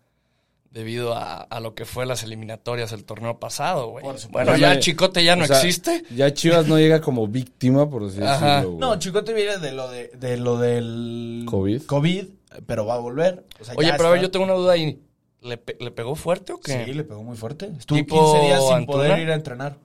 debido 0.69 1.13
a, 1.15 1.41
a 1.41 1.59
lo 1.59 1.73
que 1.75 1.83
fue 1.83 2.05
las 2.05 2.23
eliminatorias 2.23 2.91
el 2.93 3.03
torneo 3.03 3.39
pasado, 3.39 3.89
güey. 3.89 4.05
Bueno, 4.29 4.55
ya 4.55 4.79
Chicote 4.79 5.21
ya 5.23 5.35
no 5.35 5.43
o 5.43 5.47
sea, 5.47 5.57
existe. 5.57 6.03
Ya 6.15 6.33
Chivas 6.33 6.65
no 6.67 6.77
llega 6.77 7.01
como 7.01 7.27
víctima, 7.27 7.89
por 7.89 8.03
así 8.05 8.21
Ajá. 8.21 8.57
decirlo. 8.57 8.77
güey. 8.77 8.79
No, 8.79 8.97
Chicote 8.99 9.33
viene 9.33 9.57
de 9.57 9.71
lo 9.73 9.89
de, 9.89 10.07
de 10.17 10.37
lo 10.37 10.57
del 10.59 11.43
COVID. 11.45 11.81
COVID, 11.83 12.25
pero 12.65 12.85
va 12.85 12.93
a 12.95 12.99
volver. 12.99 13.45
O 13.59 13.65
sea, 13.65 13.73
Oye, 13.77 13.87
ya 13.89 13.97
pero 13.97 14.09
a 14.09 14.11
ver, 14.13 14.21
yo 14.21 14.31
tengo 14.31 14.45
una 14.45 14.53
duda 14.53 14.73
ahí. 14.73 14.97
¿Le, 15.41 15.57
pe- 15.57 15.75
le 15.79 15.91
pegó 15.91 16.15
fuerte 16.15 16.53
o 16.53 16.59
qué? 16.59 16.85
Sí, 16.85 16.93
le 16.93 17.03
pegó 17.03 17.23
muy 17.23 17.35
fuerte. 17.35 17.71
Estuvo 17.77 17.97
¿Tipo 17.97 18.31
15 18.33 18.45
días 18.45 18.63
sin 18.63 18.73
Antuna? 18.75 18.97
poder 18.97 19.19
ir 19.19 19.31
a 19.31 19.33
entrenar. 19.35 19.77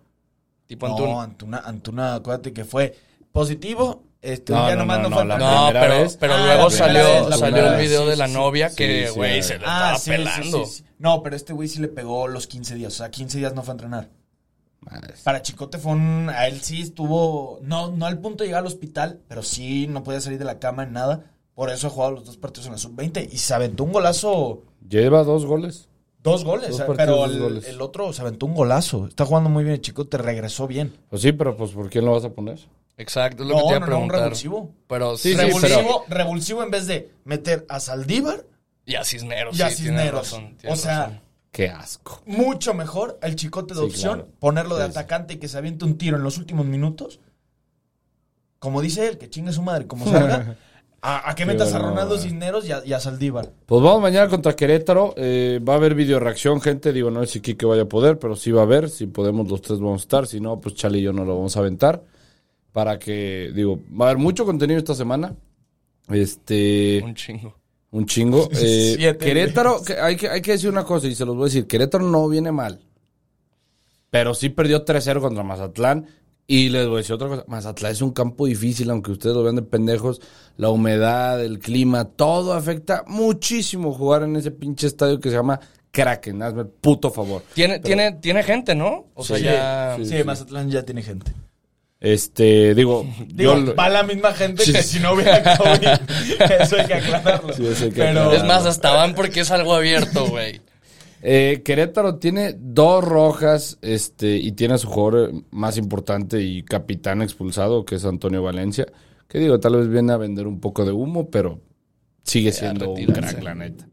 Tipo 0.66 0.88
no, 0.88 0.94
Antuna. 0.94 1.22
Antuna, 1.22 1.58
Antuna, 1.64 2.14
acuérdate 2.16 2.52
que 2.52 2.64
fue 2.64 2.96
positivo. 3.32 4.02
Este, 4.22 4.52
No, 4.52 4.60
un 4.60 4.66
día 4.66 4.74
no, 4.76 4.80
nomás 4.82 4.98
no, 5.02 5.08
no, 5.10 5.16
fue 5.16 5.24
la 5.26 5.38
No, 5.38 5.68
pero, 5.72 5.94
vez. 6.02 6.16
pero 6.18 6.34
Ah, 6.34 6.46
luego 6.46 6.70
salió, 6.70 7.04
vez, 7.04 7.28
la 7.28 7.36
salió 7.36 7.66
el 7.68 7.80
video 7.80 8.02
Sí, 8.04 8.10
de 8.10 8.16
la 8.16 8.26
sí, 8.26 8.32
novia 8.34 8.70
sí, 8.70 8.76
que, 8.76 9.10
güey, 9.10 9.42
sí. 9.42 9.48
se 9.48 9.58
le 9.58 9.64
Ah, 9.68 9.94
estaba 9.96 10.16
pelando. 10.16 10.64
sí, 10.64 10.72
sí. 10.78 10.84
No, 10.98 11.22
pero 11.22 11.36
este 11.36 11.52
güey 11.52 11.68
sí 11.68 11.78
le 11.80 11.88
pegó 11.88 12.26
los 12.26 12.46
15 12.48 12.74
días. 12.74 12.92
O 12.94 12.96
sea, 12.96 13.10
15 13.10 13.38
días 13.38 13.54
no 13.54 13.62
fue 13.62 13.72
a 13.72 13.74
entrenar. 13.74 14.08
Madres. 14.80 15.20
Para 15.22 15.42
Chicote 15.42 15.78
fue 15.78 15.92
un... 15.92 16.30
A 16.30 16.46
él 16.48 16.60
sí 16.62 16.80
estuvo... 16.82 17.58
No, 17.62 17.90
no 17.92 18.06
al 18.06 18.18
punto 18.18 18.42
de 18.42 18.48
llegar 18.48 18.60
al 18.60 18.66
hospital, 18.66 19.20
pero 19.28 19.42
sí 19.42 19.86
no 19.88 20.02
podía 20.02 20.20
salir 20.20 20.38
de 20.38 20.44
la 20.44 20.58
cama 20.58 20.82
en 20.84 20.92
nada. 20.92 21.24
Por 21.54 21.70
eso 21.70 21.86
ha 21.86 21.90
jugado 21.90 22.12
los 22.12 22.24
dos 22.24 22.36
partidos 22.36 22.66
en 22.66 22.72
la 22.72 22.78
sub-20 22.78 23.28
y 23.32 23.38
se 23.38 23.54
aventó 23.54 23.84
un 23.84 23.92
golazo... 23.92 24.62
Lleva 24.88 25.22
dos 25.24 25.44
goles. 25.46 25.88
Dos 26.30 26.44
goles, 26.44 26.70
Dos 26.70 26.80
eh, 26.80 26.84
partidos, 26.84 26.96
pero 26.96 27.16
dos 27.16 27.30
el, 27.32 27.38
goles. 27.40 27.68
el 27.68 27.80
otro 27.80 28.12
se 28.12 28.20
aventó 28.22 28.46
un 28.46 28.54
golazo. 28.54 29.06
Está 29.06 29.24
jugando 29.24 29.48
muy 29.50 29.64
bien 29.64 29.74
el 29.74 29.80
Chicote, 29.80 30.18
regresó 30.18 30.66
bien. 30.66 30.94
Pues 31.08 31.22
sí, 31.22 31.32
pero 31.32 31.56
pues 31.56 31.70
¿por 31.72 31.88
quién 31.88 32.04
lo 32.04 32.12
vas 32.12 32.24
a 32.24 32.30
poner? 32.30 32.58
Exacto, 32.98 33.42
es 33.42 33.48
lo 33.48 33.54
No, 33.56 33.60
que 33.62 33.66
te 33.68 33.76
iba 33.76 33.76
a 33.76 33.88
no, 33.88 33.96
no, 33.98 34.02
un 34.04 34.10
revulsivo. 34.10 34.70
Pero 34.88 35.16
Sí, 35.16 35.30
sí, 35.32 35.34
sí, 35.34 35.40
revulsivo, 35.44 36.04
revulsivo 36.08 36.62
en 36.62 36.70
vez 36.70 36.86
de 36.86 37.10
meter 37.24 37.64
a 37.68 37.78
Saldívar 37.80 38.44
Y 38.86 38.94
a 38.94 39.04
Cisneros, 39.04 39.58
y 39.58 39.62
a 39.62 39.70
sí, 39.70 39.76
Cisneros. 39.84 40.30
razón, 40.32 40.56
o 40.68 40.76
sea, 40.76 40.98
razón. 41.04 41.20
Qué 41.52 41.68
asco. 41.70 42.22
mucho 42.26 42.74
mejor 42.74 43.18
el 43.22 43.36
chicote 43.36 43.74
de 43.74 43.80
Sí, 43.80 43.86
opción, 43.86 44.14
claro. 44.20 44.32
ponerlo 44.38 44.76
de 44.76 44.86
Sí, 44.86 44.92
sí. 44.92 44.98
atacante 44.98 45.34
y 45.34 45.36
que 45.38 45.48
se 45.48 45.58
aviente 45.58 45.84
un 45.84 45.96
tiro 45.98 46.16
en 46.16 46.22
los 46.22 46.38
últimos 46.38 46.66
minutos. 46.66 47.20
Como 48.58 48.80
dice 48.80 49.06
él, 49.08 49.18
que 49.18 49.28
chingue 49.30 49.52
su 49.52 49.62
madre, 49.62 49.86
como 49.86 50.04
salga. 50.10 50.56
A, 51.08 51.32
Qué 51.36 51.46
metas 51.46 51.72
a 51.72 51.78
Ronaldo. 51.78 52.18
Cisneros 52.18 52.66
y 52.68 52.72
a, 52.72 52.84
y 52.84 52.92
a 52.92 52.98
Saldívar. 52.98 53.52
Pues 53.64 53.80
vamos 53.80 54.02
mañana 54.02 54.28
contra 54.28 54.56
Querétaro. 54.56 55.14
Eh, 55.16 55.60
va 55.66 55.74
a 55.74 55.76
haber 55.76 55.94
video 55.94 56.18
reacción, 56.18 56.60
gente. 56.60 56.92
Digo, 56.92 57.12
no 57.12 57.24
sé 57.24 57.34
si 57.34 57.40
Kike 57.40 57.64
vaya 57.64 57.82
a 57.82 57.88
poder, 57.88 58.18
pero 58.18 58.34
sí 58.34 58.50
va 58.50 58.62
a 58.62 58.64
haber. 58.64 58.90
Si 58.90 59.06
podemos, 59.06 59.48
los 59.48 59.62
tres 59.62 59.78
vamos 59.78 60.00
a 60.00 60.02
estar. 60.02 60.26
Si 60.26 60.40
no, 60.40 60.60
pues 60.60 60.74
Chale 60.74 60.98
y 60.98 61.02
yo 61.02 61.12
no 61.12 61.24
lo 61.24 61.36
vamos 61.36 61.56
a 61.56 61.60
aventar. 61.60 62.02
Para 62.72 62.98
que, 62.98 63.52
digo, 63.54 63.78
va 63.88 64.06
a 64.06 64.10
haber 64.10 64.20
mucho 64.20 64.44
contenido 64.44 64.78
esta 64.78 64.96
semana. 64.96 65.32
Este. 66.08 67.00
Un 67.04 67.14
chingo. 67.14 67.54
Un 67.92 68.06
chingo. 68.06 68.48
Eh, 68.60 69.16
Querétaro, 69.16 69.84
que 69.84 69.92
hay, 69.94 70.16
que, 70.16 70.28
hay 70.28 70.42
que 70.42 70.52
decir 70.52 70.70
una 70.70 70.82
cosa 70.82 71.06
y 71.06 71.14
se 71.14 71.24
los 71.24 71.36
voy 71.36 71.44
a 71.44 71.46
decir. 71.46 71.68
Querétaro 71.68 72.04
no 72.04 72.28
viene 72.28 72.50
mal. 72.50 72.80
Pero 74.10 74.34
sí 74.34 74.48
perdió 74.48 74.84
3-0 74.84 75.20
contra 75.20 75.44
Mazatlán. 75.44 76.08
Y 76.48 76.68
les 76.68 76.86
voy 76.86 76.96
a 76.96 76.98
decir 76.98 77.14
otra 77.14 77.28
cosa. 77.28 77.44
Mazatlán 77.48 77.92
es 77.92 78.02
un 78.02 78.12
campo 78.12 78.46
difícil, 78.46 78.88
aunque 78.90 79.10
ustedes 79.10 79.34
lo 79.34 79.42
vean 79.42 79.56
de 79.56 79.62
pendejos. 79.62 80.20
La 80.56 80.70
humedad, 80.70 81.44
el 81.44 81.58
clima, 81.58 82.04
todo 82.04 82.52
afecta 82.52 83.02
muchísimo 83.08 83.92
jugar 83.92 84.22
en 84.22 84.36
ese 84.36 84.52
pinche 84.52 84.86
estadio 84.86 85.18
que 85.18 85.30
se 85.30 85.34
llama 85.36 85.58
Kraken, 85.90 86.42
hazme 86.42 86.62
el 86.62 86.68
puto 86.68 87.10
favor. 87.10 87.42
Tiene, 87.54 87.80
tiene, 87.80 88.12
tiene 88.12 88.42
gente, 88.42 88.74
¿no? 88.74 89.06
O 89.14 89.24
sea, 89.24 89.36
Sí, 89.36 89.42
ya. 89.42 90.18
Sí, 90.18 90.24
Mazatlán 90.24 90.70
ya 90.70 90.84
tiene 90.84 91.02
gente. 91.02 91.32
Este, 91.98 92.74
digo, 92.74 93.06
Digo, 93.26 93.56
yo 93.56 93.74
va 93.74 93.88
la 93.88 94.02
misma 94.02 94.32
gente 94.32 94.64
que 94.64 94.82
si 94.82 95.00
no 95.00 95.14
hubiera 95.14 95.56
COVID. 95.56 95.88
Eso 96.60 96.76
hay 96.76 96.86
que 96.86 96.94
aclararlo. 96.94 97.52
Sí, 97.54 97.66
eso 97.66 97.84
hay 97.84 97.90
que 97.90 97.96
Pero, 97.96 98.10
aclararlo. 98.10 98.36
Es 98.36 98.44
más, 98.44 98.66
hasta 98.66 98.92
van 98.92 99.14
porque 99.14 99.40
es 99.40 99.50
algo 99.50 99.74
abierto, 99.74 100.26
güey. 100.26 100.60
Eh, 101.22 101.62
Querétaro 101.64 102.16
tiene 102.16 102.54
dos 102.58 103.02
rojas 103.04 103.78
este, 103.82 104.36
y 104.36 104.52
tiene 104.52 104.74
a 104.74 104.78
su 104.78 104.88
jugador 104.88 105.30
eh, 105.34 105.42
más 105.50 105.76
importante 105.78 106.42
y 106.42 106.62
capitán 106.62 107.22
expulsado, 107.22 107.84
que 107.84 107.96
es 107.96 108.04
Antonio 108.04 108.42
Valencia. 108.42 108.86
Que 109.28 109.38
digo, 109.40 109.58
tal 109.58 109.76
vez 109.76 109.88
viene 109.88 110.12
a 110.12 110.16
vender 110.18 110.46
un 110.46 110.60
poco 110.60 110.84
de 110.84 110.92
humo, 110.92 111.30
pero 111.30 111.60
sigue 112.22 112.52
siendo 112.52 112.90
un 112.90 112.96
crack, 113.06 113.42
la 113.42 113.54
neta. 113.54 113.88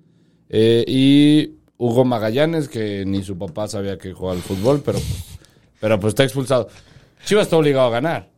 Eh, 0.50 0.84
y 0.88 1.56
Hugo 1.77 2.06
Magallanes, 2.06 2.70
que 2.70 3.03
ni 3.06 3.24
su 3.24 3.38
papá 3.38 3.68
sabía 3.68 3.98
que 3.98 4.13
jugaba 4.13 4.36
al 4.36 4.44
fútbol, 4.44 4.82
pero, 4.86 5.00
pues- 5.00 5.39
pero 5.80 6.00
pues 6.00 6.12
está 6.12 6.24
expulsado. 6.24 6.68
Chivas 7.25 7.44
está 7.46 7.58
obligado 7.58 7.88
a 7.88 7.92
ganar. 7.92 8.30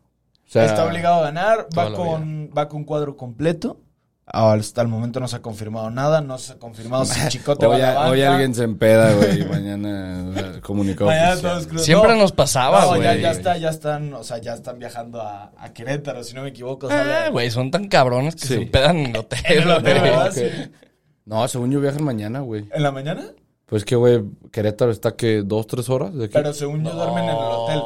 O 0.47 0.47
sea, 0.49 0.65
está 0.65 0.85
obligado 0.85 1.15
a 1.21 1.23
ganar. 1.23 1.67
Va 1.77 1.85
con, 1.97 2.49
va 2.57 2.69
con 2.69 2.83
cuadro 2.85 3.17
completo. 3.17 3.81
Hasta 4.27 4.81
el 4.81 4.87
momento 4.87 5.19
no 5.19 5.27
se 5.27 5.35
ha 5.35 5.41
confirmado 5.41 5.89
nada. 5.91 6.19
No 6.21 6.37
se 6.39 6.53
ha 6.53 6.55
confirmado 6.57 7.05
si 7.05 7.27
Chicote 7.29 7.67
va 7.67 7.75
a 7.75 7.77
Hoy, 7.77 7.81
la 7.81 8.09
hoy 8.09 8.21
alguien 8.23 8.55
se 8.55 8.63
empeda, 8.63 9.13
güey, 9.13 9.41
y 9.41 9.45
mañana 9.49 10.31
eh, 10.35 10.61
cruz- 10.61 11.81
Siempre 11.83 12.13
no, 12.13 12.17
nos 12.21 12.31
pasaba, 12.31 12.81
no, 12.81 12.87
güey. 12.89 13.03
ya, 13.03 13.15
ya 13.15 13.31
está, 13.31 13.57
ya 13.57 13.69
están, 13.69 14.13
o 14.13 14.23
sea, 14.23 14.39
ya 14.39 14.53
están 14.55 14.79
viajando 14.79 15.21
a, 15.21 15.51
a 15.57 15.73
Querétaro, 15.73 16.23
si 16.23 16.33
no 16.33 16.41
me 16.41 16.49
equivoco. 16.49 16.87
Ah, 16.91 17.29
güey, 17.31 17.51
son 17.51 17.69
tan 17.71 17.87
cabrones 17.87 18.35
que 18.35 18.41
Sí. 18.41 18.47
se 18.55 18.59
hospedan 18.61 18.97
en 18.97 19.05
el 19.07 19.17
hotel. 19.17 19.39
Sí. 20.33 20.43
No, 21.25 21.47
según 21.47 21.71
yo 21.71 21.79
viajan 21.79 22.03
mañana, 22.03 22.39
güey. 22.41 22.65
¿En 22.73 22.83
la 22.83 22.91
mañana? 22.91 23.23
Pues 23.65 23.83
que, 23.85 23.95
güey, 23.95 24.23
Querétaro 24.51 24.91
está 24.91 25.15
que 25.15 25.41
dos, 25.43 25.65
tres 25.65 25.89
horas 25.89 26.13
de 26.13 26.25
aquí. 26.25 26.33
Pero 26.33 26.53
según 26.53 26.83
yo 26.83 26.91
duermen 26.91 27.23
en 27.23 27.29
el 27.31 27.35
hotel. 27.35 27.81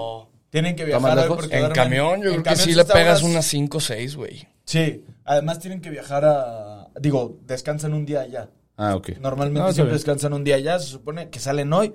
Tienen 0.50 0.76
que 0.76 0.84
¿Está 0.84 0.98
viajar 1.00 1.20
hoy 1.20 1.28
porque 1.36 1.56
En 1.58 1.64
duermen- 1.66 1.74
camión, 1.76 2.22
yo 2.22 2.30
en 2.32 2.42
creo 2.42 2.56
que 2.56 2.62
sí 2.62 2.74
le 2.74 2.84
pegas 2.86 3.22
horas- 3.22 3.24
unas 3.24 3.46
5 3.46 3.78
o 3.78 3.82
6, 3.82 4.16
güey. 4.16 4.48
Sí, 4.66 5.04
además 5.26 5.60
tienen 5.60 5.82
que 5.82 5.90
viajar 5.90 6.26
a... 6.26 6.88
Digo, 7.00 7.38
descansan 7.46 7.94
un 7.94 8.06
día 8.06 8.22
allá. 8.22 8.50
Ah, 8.78 8.96
ok. 8.96 9.10
Normalmente 9.20 9.68
No, 9.68 9.74
siempre 9.74 9.94
descansan 9.94 10.34
un 10.34 10.44
día 10.44 10.56
allá. 10.56 10.80
Se 10.80 10.88
supone 10.88 11.30
que 11.30 11.40
salen 11.40 11.72
hoy. 11.74 11.94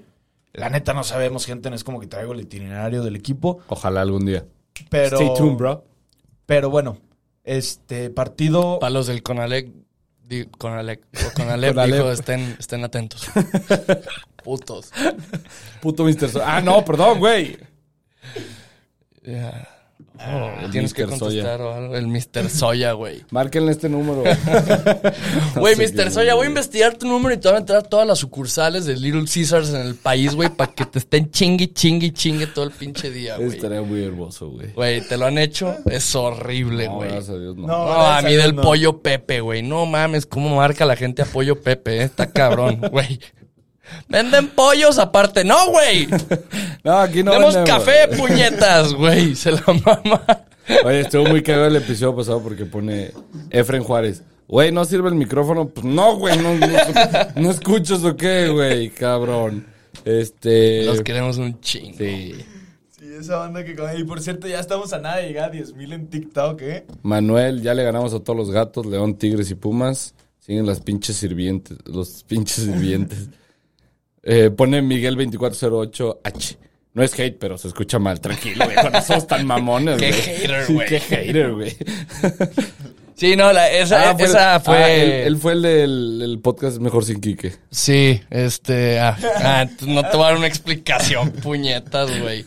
La 0.53 0.71
neta 0.71 0.93
no 0.93 1.03
sabemos, 1.03 1.47
gente. 1.47 1.69
No 1.71 1.77
es 1.77 1.83
como 1.85 1.99
que 2.01 2.07
traigo 2.07 2.33
el 2.33 2.41
itinerario 2.41 3.03
del 3.03 3.17
equipo. 3.17 3.61
Ojalá 3.69 4.03
algún 4.03 4.25
día. 4.27 4.45
Pero... 4.91 5.17
Stay 5.19 5.35
tuned, 5.37 5.57
bro. 5.57 5.85
Pero 6.47 6.71
bueno, 6.71 6.99
este 7.43 8.11
partido... 8.11 8.79
Para 8.79 8.91
los 8.91 9.07
del 9.07 9.23
Conalec, 9.23 9.71
di- 10.23 10.45
Conalec, 10.47 11.01
o 11.13 11.35
Conalep 11.35 11.71
Conalep. 11.75 11.95
dijo, 11.97 12.13
estén, 12.13 12.57
estén 12.59 12.85
atentos. 12.85 13.27
Putos. 14.45 14.91
Puto 15.81 16.05
Mr. 16.05 16.41
Ah, 16.45 16.61
no, 16.61 16.85
perdón, 16.85 17.19
güey. 17.19 17.57
Ya. 19.25 19.69
Ah, 20.19 20.57
Oh, 20.67 20.71
tienes 20.71 20.93
que 20.93 21.05
contestar 21.07 21.61
o 21.61 21.73
algo. 21.73 21.97
El 21.97 22.09
Mr. 22.09 22.49
Soya, 22.51 22.93
güey. 22.93 23.23
Márquenle 23.31 23.71
este 23.73 23.89
número. 23.89 24.23
Güey, 25.57 25.77
Mr. 25.77 26.11
Soya, 26.11 26.35
voy 26.35 26.47
a 26.47 26.49
investigar 26.49 26.95
tu 26.97 27.07
número 27.07 27.35
y 27.35 27.39
te 27.39 27.49
voy 27.49 27.57
a 27.57 27.61
entrar 27.61 27.79
a 27.79 27.83
todas 27.83 28.07
las 28.07 28.19
sucursales 28.19 28.85
de 28.87 28.97
Little 28.97 29.25
Caesars 29.33 29.71
en 29.71 29.81
el 29.83 29.95
país, 29.95 30.35
güey, 30.35 30.49
para 30.49 30.73
que 30.73 30.85
te 30.85 30.99
estén 30.99 31.31
chingue, 31.31 31.73
chingue, 31.73 32.13
chingue 32.13 32.47
todo 32.49 32.65
el 32.65 32.71
pinche 32.73 33.11
día, 33.11 33.37
güey. 33.37 33.49
Estaría 33.51 33.83
muy 33.83 34.03
hermoso, 34.05 34.51
güey. 34.51 34.73
Güey, 34.73 35.01
¿te 35.03 35.17
lo 35.17 35.27
han 35.27 35.39
hecho? 35.39 35.77
Es 35.91 36.15
horrible, 36.15 36.87
No, 36.87 36.97
güey. 36.97 37.11
gracias 37.11 37.37
a 37.37 37.39
Dios, 37.39 37.57
no. 37.57 37.67
No. 37.67 37.85
No, 37.87 37.93
a 38.07 38.21
mí 38.23 38.27
a 38.29 38.31
Dios, 38.31 38.43
del 38.45 38.57
no. 38.57 38.63
pollo 38.63 39.01
Pepe, 39.01 39.41
güey. 39.41 39.63
No 39.63 39.87
mames, 39.87 40.27
cómo 40.27 40.55
marca 40.57 40.85
la 40.87 40.97
gente 40.97 41.23
a 41.23 41.25
pollo 41.27 41.61
Pepe, 41.61 41.99
eh? 41.99 42.03
Está 42.05 42.31
cabrón, 42.31 42.81
güey. 42.91 43.21
Venden 44.09 44.49
pollos 44.49 44.99
aparte. 44.99 45.45
No, 45.45 45.71
güey. 45.71 46.09
No, 46.85 46.99
aquí 46.99 47.23
no 47.23 47.31
Tenemos 47.31 47.57
café, 47.65 48.09
puñetas, 48.15 48.93
güey. 48.93 49.35
Se 49.35 49.53
la 49.53 49.63
mama. 49.87 50.23
Oye, 50.85 51.01
estuvo 51.01 51.25
muy 51.25 51.43
cagado 51.43 51.69
el 51.69 51.77
episodio 51.77 52.15
pasado 52.15 52.43
porque 52.43 52.67
pone 52.67 53.11
Efren 53.49 53.83
Juárez. 53.83 54.23
Güey, 54.47 54.71
¿no 54.71 54.85
sirve 54.85 55.09
el 55.09 55.15
micrófono? 55.15 55.67
Pues 55.69 55.87
no, 55.87 56.17
güey, 56.17 56.37
no, 56.37 56.55
no, 56.55 56.67
no 57.37 57.51
escuchas 57.51 58.05
o 58.05 58.15
qué, 58.17 58.49
güey, 58.49 58.91
cabrón. 58.91 59.67
Este... 60.05 60.85
Los 60.85 61.01
queremos 61.01 61.39
un 61.39 61.59
chingo. 61.61 61.97
Sí. 61.97 62.35
Sí, 62.91 63.07
esa 63.19 63.37
banda 63.37 63.65
que... 63.65 63.75
Y 63.97 64.05
por 64.05 64.21
cierto, 64.21 64.47
ya 64.47 64.61
estamos 64.61 64.93
a 64.93 64.99
nada 64.99 65.17
de 65.17 65.29
llegar 65.29 65.51
a 65.51 65.55
10.000 65.55 65.95
en 65.95 66.09
TikTok, 66.09 66.63
¿eh? 66.63 66.87
Manuel, 67.03 67.63
ya 67.63 67.73
le 67.73 67.83
ganamos 67.83 68.13
a 68.13 68.21
todos 68.21 68.37
los 68.37 68.51
gatos, 68.51 68.85
León, 68.85 69.17
Tigres 69.17 69.51
y 69.51 69.55
Pumas. 69.55 70.15
Siguen 70.39 70.67
las 70.67 70.81
pinches 70.81 71.17
sirvientes, 71.17 71.79
los 71.87 72.23
pinches 72.25 72.65
sirvientes. 72.67 73.31
Eh, 74.25 74.51
pone 74.51 74.81
Miguel 74.83 75.17
2408H. 75.17 76.57
No 76.95 77.03
es 77.03 77.19
hate, 77.19 77.37
pero 77.39 77.59
se 77.59 77.69
escucha 77.69 77.99
mal. 77.99 78.21
Tranquilo, 78.21 78.65
güey. 78.65 78.77
Cuando 78.77 79.01
somos 79.03 79.27
tan 79.27 79.45
mamones, 79.47 79.97
Qué 79.99 80.11
güey. 80.11 80.23
hater, 80.23 80.65
Sí, 80.67 80.73
güey. 80.75 80.89
Qué 80.89 81.01
hater, 81.01 81.53
güey. 81.53 81.77
Sí, 83.17 83.37
no, 83.37 83.53
la- 83.53 83.71
esa, 83.71 84.11
Ah, 84.11 84.15
fue 84.15 84.25
el- 84.25 84.31
esa 84.31 84.61
fue. 84.61 84.77
ah, 84.77 84.91
él, 84.95 85.11
él 85.11 85.37
fue 85.37 85.53
el 85.53 85.63
del 85.63 86.21
el 86.23 86.39
podcast 86.41 86.79
Mejor 86.79 87.05
Sin 87.05 87.21
Quique. 87.21 87.53
Sí, 87.71 88.21
este. 88.31 88.99
Ah, 88.99 89.17
ah, 89.37 89.67
no 89.87 90.03
te 90.09 90.17
voy 90.17 90.25
a 90.27 90.29
dar 90.31 90.37
una 90.37 90.49
explicación, 90.49 91.31
puñetas, 91.31 92.11
güey. 92.21 92.45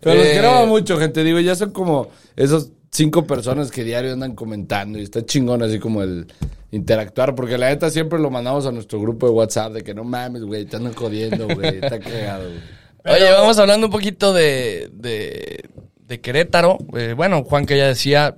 Pero 0.00 0.16
los 0.16 0.26
Eh, 0.26 0.32
queremos 0.34 0.66
mucho, 0.68 0.98
gente. 0.98 1.22
Digo, 1.22 1.38
ya 1.40 1.54
son 1.54 1.70
como 1.72 2.08
esos 2.34 2.70
cinco 2.92 3.26
personas 3.26 3.70
que 3.70 3.84
diario 3.84 4.12
andan 4.12 4.34
comentando 4.34 4.98
y 4.98 5.02
está 5.02 5.24
chingón 5.24 5.62
así 5.62 5.78
como 5.78 6.02
el 6.02 6.26
interactuar, 6.70 7.34
porque 7.34 7.58
la 7.58 7.70
neta 7.70 7.90
siempre 7.90 8.18
lo 8.18 8.30
mandamos 8.30 8.66
a 8.66 8.72
nuestro 8.72 9.00
grupo 9.00 9.26
de 9.26 9.32
WhatsApp 9.32 9.72
de 9.72 9.82
que 9.82 9.94
no 9.94 10.04
mames, 10.04 10.42
güey, 10.42 10.66
te 10.66 10.76
andan 10.76 10.92
jodiendo, 10.92 11.46
güey, 11.48 11.78
está 11.82 11.98
cagado, 11.98 12.48
güey. 12.48 13.16
Oye, 13.16 13.32
vamos 13.32 13.58
hablando 13.58 13.86
un 13.88 13.92
poquito 13.92 14.32
de, 14.32 14.88
de, 14.92 15.68
de 16.06 16.20
Querétaro. 16.20 16.78
Eh, 16.96 17.14
bueno, 17.16 17.42
Juan 17.42 17.66
que 17.66 17.76
ya 17.76 17.88
decía, 17.88 18.36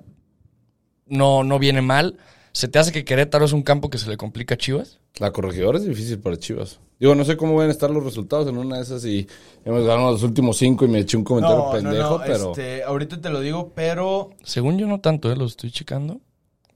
no, 1.07 1.45
no 1.45 1.59
viene 1.59 1.83
mal. 1.83 2.17
¿Se 2.55 2.69
te 2.69 2.79
hace 2.79 2.93
que 2.93 3.05
Querétaro 3.05 3.45
es 3.45 3.53
un 3.53 3.63
campo 3.63 3.91
que 3.91 3.99
se 3.99 4.09
le 4.09 4.17
complica 4.17 4.55
a 4.55 4.57
Chivas? 4.57 5.01
La 5.19 5.33
corregidora 5.33 5.77
es 5.77 5.85
difícil 5.87 6.21
para 6.21 6.37
Chivas. 6.37 6.79
Digo, 7.01 7.17
no 7.17 7.25
sé 7.25 7.37
cómo 7.37 7.57
van 7.57 7.67
a 7.67 7.73
estar 7.73 7.91
los 7.91 8.05
resultados 8.05 8.47
en 8.47 8.57
una 8.57 8.77
de 8.77 8.83
esas 8.85 9.05
y 9.05 9.27
hemos 9.65 9.85
ganado 9.85 10.13
los 10.13 10.23
últimos 10.23 10.57
cinco 10.57 10.85
y 10.85 10.89
me 10.89 11.01
eché 11.01 11.17
un 11.17 11.25
comentario 11.25 11.65
No, 11.65 11.73
pendejo, 11.73 12.19
no, 12.19 12.25
pero... 12.25 12.51
este, 12.53 12.85
ahorita 12.85 13.21
te 13.21 13.29
lo 13.29 13.41
digo, 13.41 13.73
pero... 13.75 14.31
Según 14.45 14.79
yo 14.79 14.87
no 14.87 15.01
tanto, 15.01 15.33
¿eh? 15.33 15.37
Lo 15.37 15.47
estoy 15.47 15.73
checando. 15.73 16.21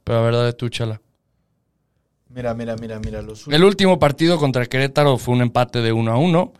Pero 0.02 0.18
a 0.18 0.23
verdad 0.23 0.44
de 0.47 0.52
tú, 0.52 0.68
chala. 0.68 1.00
Mira, 2.28 2.54
mira, 2.54 2.75
mira, 2.75 2.99
mira. 2.99 3.23
Los 3.23 3.47
El 3.47 3.62
último 3.62 4.00
partido 4.00 4.37
contra 4.37 4.66
Querétaro 4.66 5.16
fue 5.16 5.35
un 5.35 5.42
empate 5.42 5.80
de 5.80 5.92
1 5.92 6.11
a 6.11 6.18
1. 6.18 6.52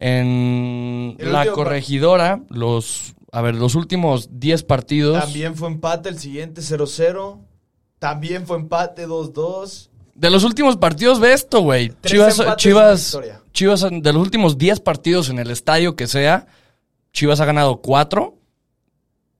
En 0.00 1.14
El 1.16 1.32
la 1.32 1.46
corregidora, 1.52 2.42
los... 2.50 3.14
A 3.30 3.40
ver, 3.40 3.54
los 3.54 3.76
últimos 3.76 4.40
10 4.40 4.64
partidos... 4.64 5.20
También 5.20 5.54
fue 5.54 5.68
empate 5.68 6.08
el 6.08 6.18
siguiente 6.18 6.60
0-0. 6.60 7.38
También 7.98 8.46
fue 8.46 8.56
empate 8.56 9.06
2-2. 9.06 9.88
De 10.14 10.30
los 10.30 10.44
últimos 10.44 10.76
partidos, 10.76 11.20
ve 11.20 11.32
esto, 11.32 11.60
güey. 11.60 11.92
Chivas, 12.02 12.42
Chivas. 12.56 13.18
Chivas, 13.52 13.86
de 13.90 14.12
los 14.12 14.22
últimos 14.22 14.58
10 14.58 14.80
partidos 14.80 15.30
en 15.30 15.38
el 15.38 15.50
estadio 15.50 15.96
que 15.96 16.06
sea, 16.06 16.46
Chivas 17.12 17.40
ha 17.40 17.44
ganado 17.44 17.80
4 17.80 18.34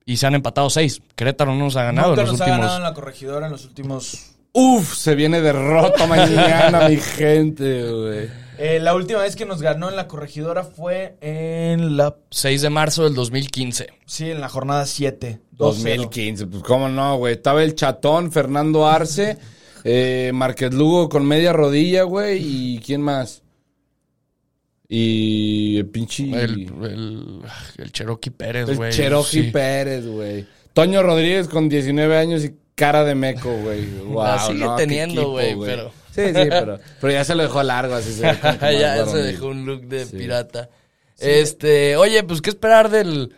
y 0.05 0.17
se 0.17 0.27
han 0.27 0.35
empatado 0.35 0.69
6. 0.69 1.01
Querétaro 1.15 1.53
no 1.53 1.65
nos 1.65 1.75
ha 1.75 1.83
ganado 1.83 2.09
Nunca 2.09 2.21
en 2.21 2.27
los 2.27 2.33
nos 2.33 2.41
ha 2.41 2.43
últimos. 2.45 2.59
ganado 2.59 2.77
en 2.77 2.83
la 2.83 2.93
corregidora 2.93 3.45
en 3.45 3.51
los 3.51 3.65
últimos... 3.65 4.31
Uf, 4.53 4.95
se 4.95 5.15
viene 5.15 5.41
derrota 5.41 6.07
mañana, 6.07 6.89
mi 6.89 6.97
gente, 6.97 7.91
güey. 7.91 8.29
Eh, 8.57 8.79
la 8.81 8.93
última 8.93 9.19
vez 9.21 9.37
que 9.37 9.45
nos 9.45 9.61
ganó 9.61 9.89
en 9.89 9.95
la 9.95 10.07
corregidora 10.07 10.65
fue 10.65 11.15
en 11.21 11.95
la... 11.95 12.17
6 12.29 12.61
de 12.61 12.69
marzo 12.69 13.05
del 13.05 13.13
2015. 13.13 13.87
Sí, 14.05 14.31
en 14.31 14.41
la 14.41 14.49
jornada 14.49 14.85
7. 14.85 15.39
2-0. 15.53 15.57
2015, 15.57 16.47
pues 16.47 16.63
cómo 16.63 16.89
no, 16.89 17.17
güey. 17.17 17.35
Estaba 17.35 17.63
el 17.63 17.75
chatón, 17.75 18.33
Fernando 18.33 18.85
Arce, 18.85 19.37
eh, 19.85 20.31
Márquez 20.33 20.73
Lugo 20.73 21.07
con 21.07 21.25
media 21.25 21.53
rodilla, 21.53 22.03
güey. 22.03 22.41
¿Y 22.41 22.79
quién 22.79 23.01
más? 23.01 23.43
Y 24.89 25.77
el 25.77 25.85
pinche... 25.85 26.23
El, 26.23 26.67
el, 26.83 27.41
el 27.77 27.91
Cherokee 27.93 28.31
Pérez, 28.31 28.67
el 28.67 28.75
güey. 28.75 28.91
Cherokee 28.91 29.43
sí. 29.43 29.51
Pérez, 29.51 30.05
güey. 30.05 30.45
Toño 30.73 31.01
Rodríguez 31.01 31.47
con 31.47 31.69
19 31.69 32.17
años 32.17 32.43
y 32.43 32.55
cara 32.79 33.03
de 33.03 33.13
meco, 33.15 33.51
güey. 33.57 33.85
Wow, 34.07 34.23
La 34.23 34.39
sigue 34.39 34.59
no, 34.65 34.75
qué 34.75 34.83
teniendo, 34.83 35.31
güey, 35.31 35.55
pero- 35.59 35.91
Sí, 36.11 36.25
sí, 36.27 36.33
pero, 36.49 36.79
pero 36.99 37.13
ya 37.13 37.23
se 37.23 37.35
lo 37.35 37.43
dejó 37.43 37.61
largo, 37.63 37.93
así 37.93 38.11
se 38.13 38.21
ya 38.79 39.05
se 39.05 39.17
dejó 39.19 39.47
un 39.47 39.65
look 39.65 39.83
de 39.87 40.05
Sí. 40.05 40.17
pirata. 40.17 40.69
Este, 41.17 41.95
oye, 41.97 42.23
pues 42.23 42.41
qué 42.41 42.49
esperar 42.49 42.89
del, 42.89 43.35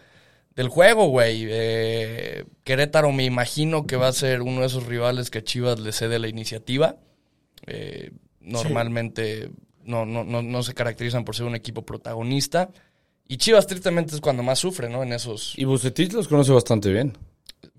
del 0.56 0.68
juego, 0.70 1.08
güey. 1.10 1.48
Eh, 1.50 2.46
Querétaro 2.64 3.12
me 3.12 3.26
imagino 3.26 3.86
que 3.86 3.98
va 3.98 4.08
a 4.08 4.14
ser 4.14 4.42
uno 4.42 4.62
de 4.62 4.68
esos 4.68 4.86
rivales 4.86 5.30
que 5.30 5.40
a 5.40 5.44
Chivas 5.44 5.80
le 5.80 5.92
cede 5.92 6.18
la 6.20 6.28
iniciativa. 6.28 6.96
Eh, 7.68 8.12
normalmente 8.40 9.50
no, 9.84 10.06
no, 10.06 10.24
no, 10.24 10.42
no 10.42 10.64
se 10.64 10.74
caracterizan 10.74 11.26
por 11.26 11.36
ser 11.36 11.46
un 11.46 11.56
equipo 11.56 11.84
protagonista. 11.86 12.70
Y 13.28 13.38
Chivas 13.38 13.68
tristemente 13.68 14.16
es 14.16 14.22
cuando 14.22 14.44
más 14.44 14.60
sufre, 14.60 14.90
¿no? 14.90 15.04
En 15.04 15.14
esos... 15.14 15.54
Y 15.58 15.66
Bucetich 15.66 16.14
los 16.14 16.28
conoce 16.28 16.52
bastante 16.52 16.92
bien. 16.92 17.18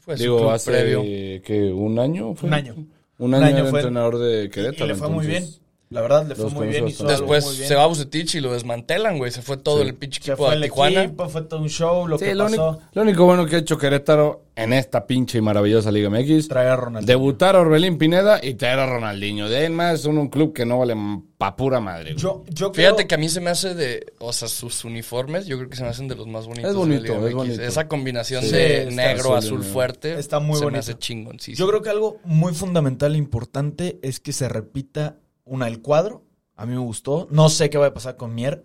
Fue 0.05 0.17
Digo, 0.17 0.51
hace 0.51 1.41
que 1.45 1.73
un 1.73 1.97
año 2.01 2.35
fue. 2.35 2.49
Un 2.49 2.55
año. 2.55 2.75
Un 2.75 2.89
Un 3.19 3.35
año, 3.35 3.59
era 3.59 3.67
fue. 3.71 3.79
entrenador 3.81 4.19
de 4.19 4.51
Querétaro. 4.51 4.85
y 4.85 4.89
le 4.89 4.95
fue 4.97 5.09
muy 5.09 5.27
bien. 5.27 5.45
La 5.93 6.01
verdad, 6.01 6.27
le 6.27 6.35
fue 6.35 6.51
muy 6.51 6.67
bien. 6.69 6.89
Hizo 6.89 7.03
algo 7.05 7.13
Después 7.19 7.45
muy 7.47 7.57
bien. 7.57 7.69
se 7.69 7.75
va 7.75 7.87
Bucetich 7.87 8.35
y 8.37 8.41
lo 8.41 8.53
desmantelan, 8.53 9.19
güey. 9.19 9.31
Se 9.31 9.43
fue 9.43 9.57
todo 9.59 9.83
Sí. 9.83 9.89
el 9.89 9.95
pinche 9.95 10.21
Se 10.23 10.31
equipo 10.33 10.45
fue 10.47 10.53
a 10.55 10.57
el 10.57 10.63
Tijuana. 10.63 11.03
equipo, 11.05 11.29
fue 11.29 11.43
todo 11.43 11.61
un 11.61 11.69
show. 11.69 12.09
Lo 12.09 12.19
Sí, 12.19 12.25
que 12.25 12.35
lo, 12.35 12.45
pasó, 12.45 12.69
único, 12.71 12.83
lo 12.93 13.03
único 13.03 13.25
bueno 13.25 13.47
que 13.47 13.57
ha 13.57 13.59
hecho 13.61 13.79
Querétaro 13.79 14.47
en 14.55 14.73
esta 14.75 15.07
pinche 15.07 15.39
y 15.39 15.41
maravillosa 15.41 15.91
Liga 15.91 16.11
MX, 16.11 16.47
traer 16.49 16.69
a 16.69 16.77
Ronaldinho. 16.77 17.07
debutar 17.07 17.57
a 17.57 17.61
Orbelín 17.61 17.97
Pineda 17.97 18.39
y 18.43 18.55
traer 18.55 18.81
a 18.81 18.87
Ronaldinho. 18.87 19.49
De 19.49 19.57
ahí 19.59 19.65
en 19.67 19.75
más, 19.75 20.01
son 20.03 20.19
un 20.19 20.29
club 20.29 20.53
que 20.53 20.67
no 20.67 20.79
vale 20.79 20.95
pa' 21.39 21.57
pura 21.57 21.81
madre. 21.81 22.13
güey. 22.13 22.17
Yo, 22.23 22.45
yo 22.51 22.73
Fíjate 22.73 22.97
creo- 22.97 23.09
que 23.09 23.15
a 23.15 23.19
mí 23.19 23.29
se 23.31 23.41
me 23.41 23.49
hace 23.51 23.75
de, 23.75 24.13
o 24.19 24.33
sea, 24.33 24.49
sus 24.49 24.85
uniformes, 24.85 25.47
yo 25.47 25.57
creo 25.57 25.69
que 25.71 25.77
se 25.77 25.83
me 25.83 25.89
hacen 25.89 26.07
de 26.07 26.15
los 26.17 26.27
más 26.27 26.47
bonitos. 26.47 26.69
Es 26.71 26.75
de 26.77 26.81
la 26.81 26.87
bonito, 26.87 27.03
Liga 27.03 27.15
es 27.17 27.21
MX. 27.23 27.35
bonito. 27.35 27.63
Esa 27.63 27.89
combinación 27.89 28.43
Sí, 28.45 28.51
de 28.53 28.87
negro, 28.93 29.35
azul, 29.37 29.63
fuerte. 29.65 30.19
Está 30.19 30.39
muy 30.39 30.57
se 30.59 30.65
bonito. 30.65 30.73
me 30.73 30.79
hace 30.81 30.95
chingón, 30.99 31.41
sí. 31.41 31.55
Yo 31.55 31.67
creo 31.67 31.81
que 31.83 31.89
algo 31.89 32.19
muy 32.25 32.53
fundamental 32.53 33.15
e 33.15 33.19
importante 33.19 33.99
es 34.03 34.21
que 34.21 34.33
se 34.35 34.49
repita 34.51 35.17
una 35.45 35.69
el 35.69 35.81
cuadro. 35.83 36.25
A 36.57 36.67
mí 36.67 36.73
me 36.73 36.81
gustó. 36.81 37.29
No 37.31 37.49
sé 37.49 37.71
qué 37.71 37.79
va 37.79 37.87
a 37.87 37.95
pasar 37.95 38.17
con 38.17 38.35
Mier. 38.35 38.65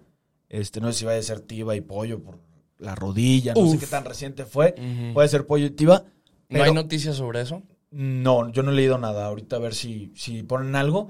Este, 0.49 0.79
no 0.79 0.91
sé 0.91 0.99
si 0.99 1.05
va 1.05 1.15
a 1.15 1.21
ser 1.21 1.41
Tiva 1.41 1.75
y 1.75 1.81
Pollo 1.81 2.21
por 2.21 2.39
la 2.77 2.95
rodilla. 2.95 3.53
No 3.53 3.69
sé 3.69 3.79
qué 3.79 3.87
tan 3.87 4.05
reciente 4.05 4.45
fue. 4.45 4.75
Puede 5.13 5.27
ser 5.27 5.45
Pollo 5.45 5.65
y 5.65 5.71
Tiva. 5.71 6.05
¿No 6.49 6.63
hay 6.63 6.73
noticias 6.73 7.15
sobre 7.15 7.41
eso? 7.41 7.63
No, 7.89 8.51
yo 8.51 8.63
no 8.63 8.71
he 8.71 8.75
leído 8.75 8.97
nada. 8.97 9.25
Ahorita 9.25 9.55
a 9.55 9.59
ver 9.59 9.73
si, 9.73 10.11
si 10.15 10.43
ponen 10.43 10.75
algo. 10.75 11.09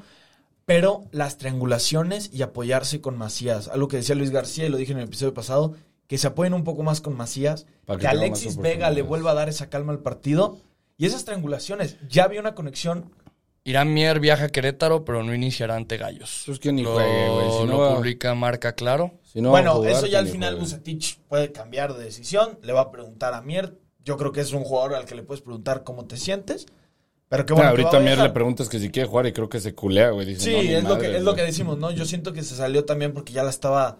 Pero 0.65 1.05
las 1.11 1.37
triangulaciones 1.37 2.29
y 2.33 2.41
apoyarse 2.41 2.99
con 2.99 3.17
Macías. 3.17 3.67
Algo 3.67 3.87
que 3.87 3.97
decía 3.97 4.15
Luis 4.15 4.31
García 4.31 4.65
y 4.65 4.69
lo 4.69 4.77
dije 4.77 4.91
en 4.91 4.99
el 4.99 5.05
episodio 5.05 5.33
pasado. 5.33 5.75
Que 6.07 6.17
se 6.17 6.27
apoyen 6.27 6.53
un 6.53 6.63
poco 6.63 6.83
más 6.83 7.01
con 7.01 7.15
Macías. 7.15 7.67
Para 7.85 7.99
que 7.99 8.07
Alexis 8.07 8.57
Vega 8.57 8.89
le 8.91 9.01
vuelva 9.01 9.31
a 9.31 9.35
dar 9.35 9.49
esa 9.49 9.69
calma 9.69 9.91
al 9.91 9.99
partido. 9.99 10.59
Y 10.97 11.05
esas 11.05 11.25
triangulaciones. 11.25 11.97
Ya 12.09 12.23
había 12.23 12.39
una 12.39 12.55
conexión. 12.55 13.11
Irán 13.67 13.93
Mier 13.93 14.21
viaja 14.21 14.45
a 14.45 14.47
Querétaro, 14.47 15.03
pero 15.03 15.23
no 15.23 15.35
iniciará 15.35 15.75
ante 15.75 15.97
Gallos. 15.97 16.43
Pues 16.45 16.57
que 16.57 16.71
ni 16.71 16.83
lo, 16.83 16.93
juegue, 16.93 17.27
güey. 17.29 17.51
Si 17.51 17.63
no 17.65 17.83
lo 17.83 17.95
publica 17.97 18.33
Marca 18.33 18.71
Claro. 18.75 19.19
Si 19.23 19.41
no 19.41 19.49
bueno, 19.49 19.75
jugar, 19.75 19.91
eso 19.91 20.07
ya 20.07 20.19
al 20.19 20.25
ni 20.25 20.31
final. 20.31 20.55
Bucetich 20.55 21.19
puede 21.27 21.51
cambiar 21.51 21.93
de 21.93 22.05
decisión. 22.05 22.59
Le 22.63 22.71
va 22.71 22.79
a 22.79 22.91
preguntar 22.91 23.33
a 23.33 23.41
Mier. 23.41 23.77
Yo 24.05 24.15
creo 24.15 24.31
que 24.31 24.39
es 24.39 24.53
un 24.53 24.63
jugador 24.63 24.95
al 24.95 25.03
que 25.03 25.15
le 25.15 25.23
puedes 25.23 25.41
preguntar 25.41 25.83
cómo 25.83 26.05
te 26.05 26.15
sientes. 26.15 26.65
Pero 27.27 27.45
qué 27.45 27.51
bueno. 27.51 27.67
Ah, 27.67 27.75
que 27.75 27.83
va 27.83 27.89
ahorita 27.89 27.97
a 27.97 27.99
a 27.99 28.03
Mier 28.03 28.19
le 28.19 28.29
preguntas 28.29 28.69
que 28.69 28.79
si 28.79 28.89
quiere 28.89 29.09
jugar 29.09 29.27
y 29.27 29.33
creo 29.33 29.49
que 29.49 29.59
se 29.59 29.75
culea, 29.75 30.11
güey. 30.11 30.25
Dice, 30.25 30.43
Sí, 30.43 30.53
no, 30.53 30.77
es, 30.77 30.83
lo 30.85 30.97
que, 30.97 31.17
es 31.17 31.23
lo 31.23 31.35
que 31.35 31.41
decimos, 31.41 31.77
¿no? 31.77 31.91
Yo 31.91 32.05
siento 32.05 32.31
que 32.31 32.43
se 32.43 32.55
salió 32.55 32.85
también 32.85 33.13
porque 33.13 33.33
ya 33.33 33.43
la 33.43 33.49
estaba 33.49 33.99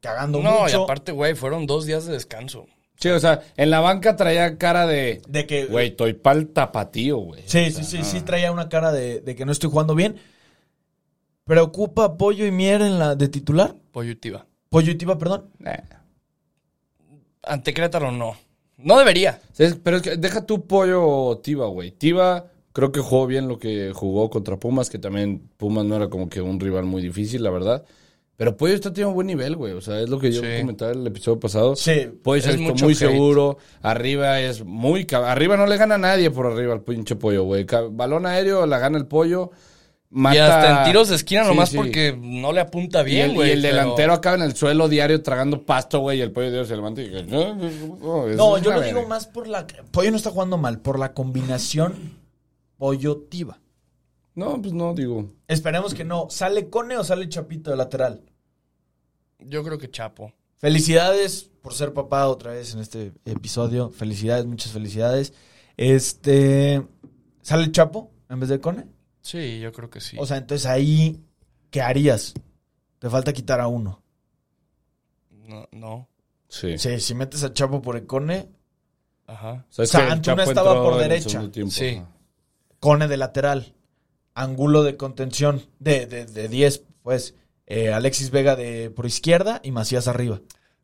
cagando 0.00 0.42
No, 0.42 0.64
mucho. 0.64 0.80
y 0.80 0.82
aparte, 0.82 1.12
güey, 1.12 1.34
fueron 1.34 1.64
dos 1.64 1.86
días 1.86 2.04
de 2.04 2.12
descanso. 2.12 2.66
Sí, 2.98 3.08
o 3.10 3.20
sea, 3.20 3.42
en 3.56 3.70
la 3.70 3.78
banca 3.80 4.16
traía 4.16 4.58
cara 4.58 4.86
de, 4.86 5.22
de 5.28 5.46
que. 5.46 5.66
güey, 5.66 5.88
estoy 5.88 6.14
pa'l 6.14 6.48
tapatío, 6.48 7.18
güey. 7.18 7.42
Sí, 7.46 7.70
sí, 7.70 7.84
sí, 7.84 8.02
sí, 8.02 8.20
traía 8.22 8.50
una 8.50 8.68
cara 8.68 8.90
de, 8.92 9.20
de 9.20 9.34
que 9.36 9.44
no 9.44 9.52
estoy 9.52 9.70
jugando 9.70 9.94
bien. 9.94 10.16
¿Preocupa 11.44 12.16
Pollo 12.18 12.44
y 12.46 12.50
Mier 12.50 12.82
en 12.82 12.98
la 12.98 13.14
de 13.14 13.28
titular? 13.28 13.74
Pollo 13.92 14.10
y 14.10 14.16
Tiva. 14.16 14.46
Pollo 14.68 14.90
y 14.92 14.96
Tiva, 14.96 15.16
perdón. 15.16 15.48
Eh. 15.64 15.80
Ante 17.42 17.72
Querétaro 17.72 18.10
no. 18.12 18.36
No 18.76 18.98
debería. 18.98 19.40
Es- 19.56 19.76
Pero 19.82 19.96
es 19.98 20.02
que 20.02 20.16
deja 20.16 20.44
tu 20.44 20.66
pollo 20.66 21.38
Tiva, 21.42 21.66
güey. 21.68 21.90
Tiva 21.92 22.46
creo 22.72 22.92
que 22.92 23.00
jugó 23.00 23.26
bien 23.26 23.48
lo 23.48 23.58
que 23.58 23.92
jugó 23.94 24.28
contra 24.30 24.56
Pumas, 24.56 24.90
que 24.90 24.98
también 24.98 25.48
Pumas 25.56 25.84
no 25.84 25.96
era 25.96 26.08
como 26.10 26.28
que 26.28 26.40
un 26.40 26.60
rival 26.60 26.84
muy 26.84 27.02
difícil, 27.02 27.42
la 27.42 27.50
verdad. 27.50 27.84
Pero 28.38 28.56
Pollo 28.56 28.72
está 28.74 28.92
teniendo 28.92 29.14
buen 29.14 29.26
nivel, 29.26 29.56
güey. 29.56 29.72
O 29.72 29.80
sea, 29.80 30.00
es 30.00 30.08
lo 30.08 30.18
que 30.20 30.30
yo 30.30 30.40
Sí. 30.40 30.46
comentaba 30.60 30.92
en 30.92 31.00
el 31.00 31.06
episodio 31.08 31.40
pasado. 31.40 31.74
Sí. 31.74 32.08
Pollo 32.22 32.48
Es 32.48 32.56
mucho 32.58 32.84
muy 32.84 32.94
hate. 32.94 32.98
seguro. 33.00 33.58
Arriba 33.82 34.40
es 34.40 34.64
muy... 34.64 35.04
cab- 35.06 35.24
Arriba 35.24 35.56
no 35.56 35.66
le 35.66 35.76
gana 35.76 35.96
a 35.96 35.98
nadie 35.98 36.30
por 36.30 36.46
arriba 36.46 36.72
al 36.72 36.82
pinche 36.82 37.16
Pollo, 37.16 37.42
güey. 37.42 37.66
Balón 37.90 38.26
aéreo 38.26 38.64
la 38.64 38.78
gana 38.78 38.96
el 38.96 39.06
Pollo. 39.06 39.50
Mata... 40.10 40.36
Y 40.36 40.38
hasta 40.38 40.78
en 40.78 40.84
tiros 40.86 41.08
de 41.08 41.16
esquina 41.16 41.42
Sí, 41.42 41.48
nomás 41.48 41.70
sí. 41.70 41.76
porque 41.76 42.16
no 42.16 42.52
le 42.52 42.60
apunta 42.60 43.02
Y 43.02 43.06
bien, 43.06 43.30
el, 43.30 43.34
güey. 43.34 43.48
y 43.48 43.52
el 43.54 43.60
pero- 43.62 43.74
delantero 43.76 44.12
acaba 44.14 44.36
en 44.36 44.42
el 44.42 44.54
suelo 44.56 44.88
diario 44.88 45.20
tragando 45.20 45.66
pasto, 45.66 45.98
güey, 45.98 46.18
y 46.18 46.22
el 46.22 46.30
pollo 46.30 46.46
diario 46.48 46.64
se 46.64 46.76
levanta 46.76 47.02
y 47.02 47.08
dice, 47.08 47.24
no, 47.24 47.56
no, 47.56 48.26
No, 48.28 48.56
yo 48.58 48.70
lo 48.70 48.80
verga". 48.80 48.86
digo 48.86 49.06
más 49.08 49.26
por 49.26 49.48
la. 49.48 49.66
Pollo 49.90 50.10
no 50.12 50.16
está 50.16 50.30
jugando 50.30 50.56
mal, 50.56 50.78
por 50.80 50.98
la 51.00 51.12
combinación 51.12 52.16
Pollo-Tiva. 52.78 53.58
No, 54.38 54.62
pues 54.62 54.72
no, 54.72 54.94
digo. 54.94 55.28
Esperemos 55.48 55.94
que 55.94 56.04
no. 56.04 56.28
¿Sale 56.30 56.70
Cone 56.70 56.96
o 56.96 57.02
sale 57.02 57.28
Chapito 57.28 57.72
de 57.72 57.76
lateral? 57.76 58.22
Yo 59.40 59.64
creo 59.64 59.78
que 59.78 59.90
Chapo. 59.90 60.32
Felicidades 60.58 61.50
por 61.60 61.74
ser 61.74 61.92
papá 61.92 62.28
otra 62.28 62.52
vez 62.52 62.72
en 62.72 62.78
este 62.78 63.12
episodio. 63.24 63.90
Felicidades, 63.90 64.46
muchas 64.46 64.70
felicidades. 64.70 65.32
Este. 65.76 66.86
¿Sale 67.42 67.72
Chapo 67.72 68.12
en 68.30 68.38
vez 68.38 68.48
de 68.48 68.60
Cone? 68.60 68.86
Sí, 69.22 69.58
yo 69.58 69.72
creo 69.72 69.90
que 69.90 70.00
sí. 70.00 70.16
O 70.20 70.24
sea, 70.24 70.36
entonces 70.36 70.66
ahí, 70.66 71.20
¿qué 71.72 71.82
harías? 71.82 72.32
Te 73.00 73.10
falta 73.10 73.32
quitar 73.32 73.60
a 73.60 73.66
uno. 73.66 74.00
no, 75.48 75.66
no. 75.72 76.08
Sí. 76.48 76.78
Sí, 76.78 77.00
si 77.00 77.14
metes 77.16 77.42
a 77.42 77.52
Chapo 77.52 77.82
por 77.82 77.96
el 77.96 78.06
Cone, 78.06 78.48
Ajá. 79.26 79.66
¿Sabes 79.68 79.92
O 79.94 79.98
sea, 79.98 80.12
Antuna 80.12 80.44
estaba 80.44 80.80
por 80.80 80.96
derecha. 80.96 81.42
Sí. 81.70 82.00
Cone 82.78 83.08
de 83.08 83.16
lateral, 83.16 83.74
Angulo 84.38 84.84
de 84.84 84.96
contención, 84.96 85.62
de 85.78 86.06
10, 86.06 86.32
de, 86.34 86.48
10, 86.48 86.84
pues, 87.02 87.34
eh, 87.66 87.92
Alexis 87.92 88.30
Vega 88.30 88.54
de 88.56 88.90
por 88.90 89.04
izquierda 89.06 89.60
y 89.64 89.72
Macías 89.72 90.06
arriba. 90.08 90.40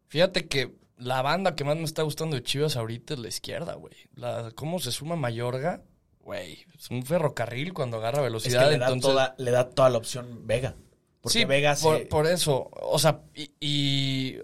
Fíjate 0.09 0.49
que 0.49 0.75
la 0.97 1.23
banda 1.23 1.55
que 1.55 1.65
más 1.65 1.77
me 1.77 1.85
está 1.85 2.03
gustando 2.03 2.37
de 2.37 2.43
Chivas 2.43 2.77
ahorita 2.77 3.15
es 3.15 3.21
la 3.21 3.29
izquierda, 3.29 3.75
güey. 3.75 3.95
La, 4.15 4.51
¿Cómo 4.55 4.79
se 4.81 4.93
suma 4.93 5.17
Mayorga? 5.17 5.83
Güey, 6.21 6.65
es 6.77 6.91
un 6.91 7.05
ferrocarril 7.05 7.73
cuando 7.75 7.99
agarra 7.99 8.19
Es 8.19 8.23
que 8.23 8.25
velocidad. 8.25 8.71
le 8.71 8.79
da, 8.79 8.87
entonces, 8.87 9.11
toda, 9.11 9.35
le 9.39 9.51
da 9.51 9.71
toda 9.71 9.91
la 9.91 9.99
opción 9.99 10.47
Vega. 10.47 10.75
Porque 11.21 11.39
sí, 11.39 11.45
Vega 11.45 11.77
se... 11.77 11.85
por, 11.85 12.09
por 12.09 12.27
eso. 12.27 12.71
O 12.73 12.99
sea, 12.99 13.21
y, 13.35 13.51
y 13.61 14.39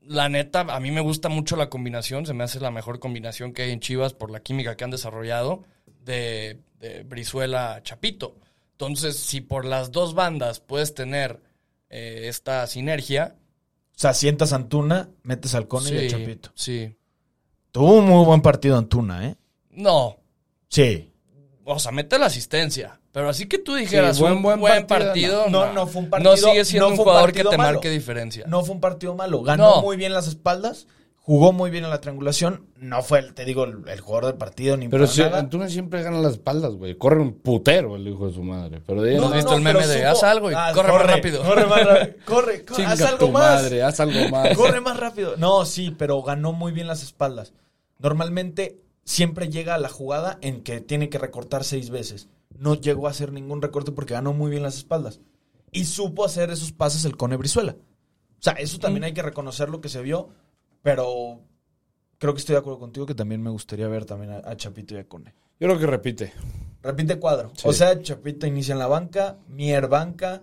la 0.00 0.28
neta, 0.28 0.60
a 0.60 0.80
mí 0.80 0.90
me 0.90 1.00
gusta 1.00 1.28
mucho 1.28 1.56
la 1.56 1.68
combinación. 1.68 2.26
Se 2.26 2.34
me 2.34 2.44
hace 2.44 2.58
la 2.60 2.70
mejor 2.70 2.98
combinación 2.98 3.52
que 3.52 3.62
hay 3.62 3.70
en 3.70 3.80
Chivas 3.80 4.12
por 4.12 4.30
la 4.30 4.40
química 4.40 4.76
que 4.76 4.84
han 4.84 4.90
desarrollado 4.90 5.64
de, 6.04 6.60
de 6.78 7.02
Brizuela 7.04 7.80
Chapito. 7.82 8.36
Entonces, 8.76 9.16
si 9.16 9.40
por 9.40 9.64
las 9.64 9.90
dos 9.90 10.12
bandas 10.14 10.60
puedes 10.60 10.92
tener 10.94 11.40
eh, 11.88 12.24
esta 12.28 12.66
sinergia. 12.66 13.36
O 13.94 13.98
sea, 13.98 14.12
sientas 14.12 14.52
a 14.52 14.56
Antuna, 14.56 15.08
metes 15.22 15.54
al 15.54 15.66
Cone 15.66 15.90
y 15.90 15.98
al 15.98 16.08
Chapito. 16.10 16.50
sí. 16.54 16.94
Tuvo 17.72 17.94
un 17.94 18.06
muy 18.06 18.24
buen 18.24 18.40
partido 18.42 18.76
Antuna, 18.78 19.26
¿eh? 19.28 19.36
No, 19.70 20.16
Sí. 20.68 21.10
o 21.64 21.78
sea, 21.78 21.92
mete 21.92 22.18
la 22.18 22.26
asistencia. 22.26 23.00
Pero 23.12 23.28
así 23.30 23.46
que 23.46 23.58
tú 23.58 23.74
dijeras, 23.74 24.16
Sí, 24.16 24.22
buen- 24.22 24.34
un 24.34 24.42
buen 24.42 24.60
buen, 24.60 24.86
partido, 24.86 25.42
partido. 25.42 25.48
no. 25.50 25.66
No, 25.66 25.72
no 25.72 25.86
fue 25.86 26.02
un 26.02 26.10
partido- 26.10 26.30
No 26.32 26.36
sigue 26.36 26.64
siendo 26.66 26.86
no 26.88 26.92
un 26.92 26.98
jugador 26.98 27.32
que 27.32 27.44
te 27.44 27.56
malo. 27.56 27.72
marque 27.74 27.88
diferencia. 27.90 28.44
No 28.46 28.62
fue 28.62 28.74
un 28.74 28.80
partido 28.82 29.14
malo. 29.14 29.42
Ganó 29.42 29.76
No. 29.76 29.82
muy 29.82 29.96
bien 29.96 30.12
las 30.12 30.26
espaldas, 30.26 30.86
jugó 31.26 31.52
muy 31.52 31.70
bien 31.72 31.82
en 31.82 31.90
la 31.90 32.00
triangulación. 32.00 32.66
No 32.76 33.02
fue, 33.02 33.18
el, 33.18 33.34
te 33.34 33.44
digo, 33.44 33.64
el, 33.64 33.88
el 33.88 34.00
jugador 34.00 34.26
del 34.26 34.36
partido 34.36 34.76
ni 34.76 34.86
Pero 34.86 35.08
sí, 35.08 35.22
nada. 35.22 35.40
Antuna 35.40 35.68
siempre 35.68 36.00
gana 36.04 36.20
las 36.20 36.34
espaldas, 36.34 36.74
güey. 36.74 36.96
Corre 36.96 37.20
un 37.20 37.32
putero 37.32 37.96
el 37.96 38.06
hijo 38.06 38.28
de 38.28 38.32
su 38.32 38.44
madre. 38.44 38.80
Pero 38.86 39.02
de 39.02 39.10
ahí 39.10 39.16
¿No 39.16 39.22
no, 39.22 39.28
has 39.28 39.34
visto 39.34 39.54
el 39.56 39.60
meme 39.62 39.84
de, 39.88 40.06
"Haz 40.06 40.22
algo 40.22 40.52
y 40.52 40.54
corre 40.72 40.92
más 40.92 41.06
rápido"? 41.06 41.42
Corre 41.42 41.66
más 41.66 41.84
rápido. 41.84 42.16
Corre, 42.24 42.64
corre, 42.64 42.86
haz 42.86 43.00
algo 43.00 43.28
más. 43.32 43.62
madre, 43.62 43.82
haz 43.82 43.98
algo 43.98 44.28
más. 44.30 44.56
Corre 44.56 44.80
más 44.80 44.96
rápido. 45.00 45.36
No, 45.36 45.64
sí, 45.64 45.92
pero 45.98 46.22
ganó 46.22 46.52
muy 46.52 46.70
bien 46.70 46.86
las 46.86 47.02
espaldas. 47.02 47.52
Normalmente 47.98 48.78
siempre 49.04 49.48
llega 49.48 49.74
a 49.74 49.78
la 49.78 49.88
jugada 49.88 50.38
en 50.42 50.62
que 50.62 50.80
tiene 50.80 51.08
que 51.08 51.18
recortar 51.18 51.64
seis 51.64 51.90
veces. 51.90 52.28
No 52.56 52.76
llegó 52.76 53.08
a 53.08 53.10
hacer 53.10 53.32
ningún 53.32 53.62
recorte 53.62 53.90
porque 53.90 54.14
ganó 54.14 54.32
muy 54.32 54.50
bien 54.50 54.62
las 54.62 54.76
espaldas. 54.76 55.20
Y 55.72 55.86
supo 55.86 56.24
hacer 56.24 56.50
esos 56.50 56.70
pases 56.70 57.04
el 57.04 57.16
Cone 57.16 57.36
Brizuela. 57.36 57.74
O 58.38 58.42
sea, 58.42 58.52
eso 58.52 58.78
también 58.78 59.02
hay 59.02 59.12
que 59.12 59.22
reconocer 59.22 59.70
lo 59.70 59.80
que 59.80 59.88
se 59.88 60.02
vio, 60.02 60.28
pero 60.82 61.40
creo 62.18 62.34
que 62.34 62.40
estoy 62.40 62.54
de 62.54 62.60
acuerdo 62.60 62.78
contigo 62.78 63.06
que 63.06 63.14
también 63.14 63.42
me 63.42 63.50
gustaría 63.50 63.88
ver 63.88 64.04
también 64.04 64.32
a, 64.32 64.38
a 64.38 64.56
Chapito 64.56 64.94
y 64.94 64.98
a 64.98 65.08
Cone. 65.08 65.34
Yo 65.58 65.68
creo 65.68 65.78
que 65.78 65.86
repite. 65.86 66.32
Repite 66.82 67.18
cuadro. 67.18 67.50
Sí. 67.54 67.68
O 67.68 67.72
sea, 67.72 68.00
Chapito 68.00 68.46
inicia 68.46 68.72
en 68.72 68.78
la 68.78 68.86
banca, 68.86 69.38
Mier 69.48 69.88
banca, 69.88 70.42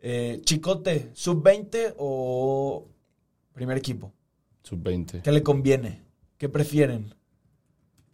eh, 0.00 0.40
Chicote, 0.44 1.10
sub-20 1.14 1.94
o 1.96 2.86
primer 3.54 3.78
equipo. 3.78 4.12
Sub-20. 4.62 5.22
¿Qué 5.22 5.32
le 5.32 5.42
conviene? 5.42 6.02
¿Qué 6.36 6.48
prefieren? 6.48 7.14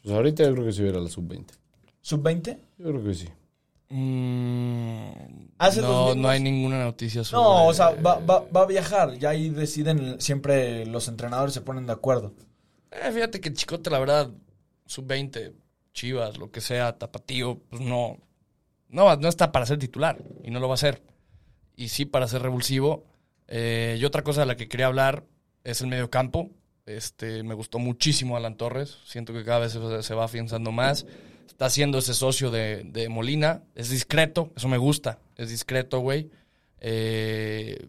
Pues 0.02 0.14
ahorita 0.14 0.44
yo 0.44 0.52
creo 0.52 0.66
que 0.66 0.72
si 0.72 0.82
hubiera 0.82 1.00
la 1.00 1.08
sub-20. 1.08 1.46
¿Sub-20? 2.00 2.58
Yo 2.78 2.84
creo 2.84 3.04
que 3.04 3.14
sí. 3.14 3.28
Mm, 3.90 5.48
Hace 5.59 5.83
los 5.83 5.90
no, 5.90 6.14
no 6.14 6.29
hay 6.29 6.40
ninguna 6.40 6.83
noticia 6.85 7.22
sobre... 7.24 7.42
No, 7.42 7.66
o 7.66 7.74
sea, 7.74 7.90
va, 7.90 8.18
va- 8.20 8.44
va 8.55 8.62
a 8.62 8.66
viajar. 8.66 9.14
Ya 9.18 9.31
ahí 9.31 9.50
deciden, 9.50 10.20
siempre 10.20 10.87
los 10.87 11.09
entrenadores 11.09 11.53
se 11.55 11.61
ponen 11.61 11.87
de 11.87 11.92
acuerdo. 11.92 12.33
Eh, 12.92 13.11
fíjate 13.12 13.40
que 13.40 13.53
Chicote, 13.53 13.90
la 13.90 13.98
verdad, 13.98 14.31
sub-20, 14.87 15.53
Chivas, 15.92 16.38
lo 16.38 16.50
que 16.50 16.61
sea, 16.61 16.96
Tapatío, 16.98 17.59
pues 17.68 17.83
no, 17.83 18.16
no, 18.88 19.14
no 19.16 19.29
está 19.29 19.53
para 19.53 19.66
ser 19.66 19.79
titular 19.79 20.18
y 20.42 20.50
no 20.50 20.61
lo 20.61 20.68
va 20.68 20.74
a 20.74 20.79
ser. 20.79 21.03
Y 21.76 21.88
sí 21.88 22.05
para 22.05 22.29
ser 22.29 22.42
revulsivo. 22.42 23.05
Eh, 23.48 23.96
y 24.00 24.05
otra 24.05 24.22
cosa 24.22 24.40
de 24.40 24.46
la 24.46 24.57
que 24.57 24.68
quería 24.68 24.87
hablar 24.87 25.24
es 25.64 25.81
el 25.81 25.88
medio 25.88 26.11
campo. 26.11 26.50
Este, 26.87 27.42
me 27.42 27.55
gustó 27.55 27.79
muchísimo 27.79 28.37
Alan 28.37 28.57
Torres. 28.57 28.98
Siento 29.05 29.33
que 29.33 29.44
cada 29.44 29.61
vez 29.61 29.72
se, 29.72 30.03
se 30.03 30.14
va 30.14 30.24
afianzando 30.24 30.72
más. 30.72 31.07
Está 31.50 31.68
siendo 31.68 31.98
ese 31.98 32.14
socio 32.14 32.50
de, 32.50 32.82
de 32.84 33.08
Molina. 33.08 33.62
Es 33.74 33.90
discreto, 33.90 34.50
eso 34.56 34.66
me 34.68 34.78
gusta. 34.78 35.18
Es 35.36 35.50
discreto, 35.50 36.00
güey. 36.00 36.30
Eh, 36.80 37.88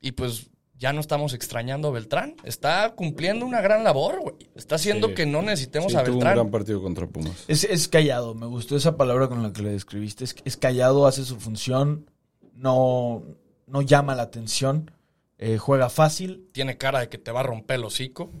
y 0.00 0.12
pues 0.12 0.50
ya 0.76 0.92
no 0.92 1.00
estamos 1.00 1.32
extrañando 1.32 1.88
a 1.88 1.90
Beltrán. 1.92 2.34
Está 2.44 2.94
cumpliendo 2.96 3.46
una 3.46 3.60
gran 3.60 3.84
labor, 3.84 4.20
güey. 4.20 4.50
Está 4.56 4.74
haciendo 4.74 5.08
Sí. 5.08 5.14
que 5.14 5.26
no 5.26 5.42
necesitemos 5.42 5.92
Sí, 5.92 5.96
a 5.98 6.02
tuvo 6.02 6.14
un 6.14 6.18
Beltrán. 6.20 6.34
gran 6.36 6.50
partido 6.50 6.82
contra 6.82 7.06
Pumas. 7.06 7.44
Es, 7.46 7.64
es 7.64 7.86
callado, 7.88 8.34
me 8.34 8.46
gustó 8.46 8.76
esa 8.76 8.96
palabra 8.96 9.28
con 9.28 9.42
la 9.42 9.52
que 9.52 9.62
le 9.62 9.70
describiste. 9.70 10.24
Es, 10.24 10.34
es 10.44 10.56
callado, 10.56 11.06
hace 11.06 11.24
su 11.24 11.38
función, 11.38 12.10
no, 12.54 13.22
no 13.66 13.82
llama 13.82 14.14
la 14.16 14.24
atención, 14.24 14.90
eh, 15.38 15.58
juega 15.58 15.88
fácil. 15.88 16.48
Tiene 16.52 16.76
cara 16.76 17.00
de 17.00 17.08
que 17.08 17.18
te 17.18 17.30
va 17.30 17.40
a 17.40 17.44
romper 17.44 17.76
el 17.76 17.84
hocico. 17.84 18.30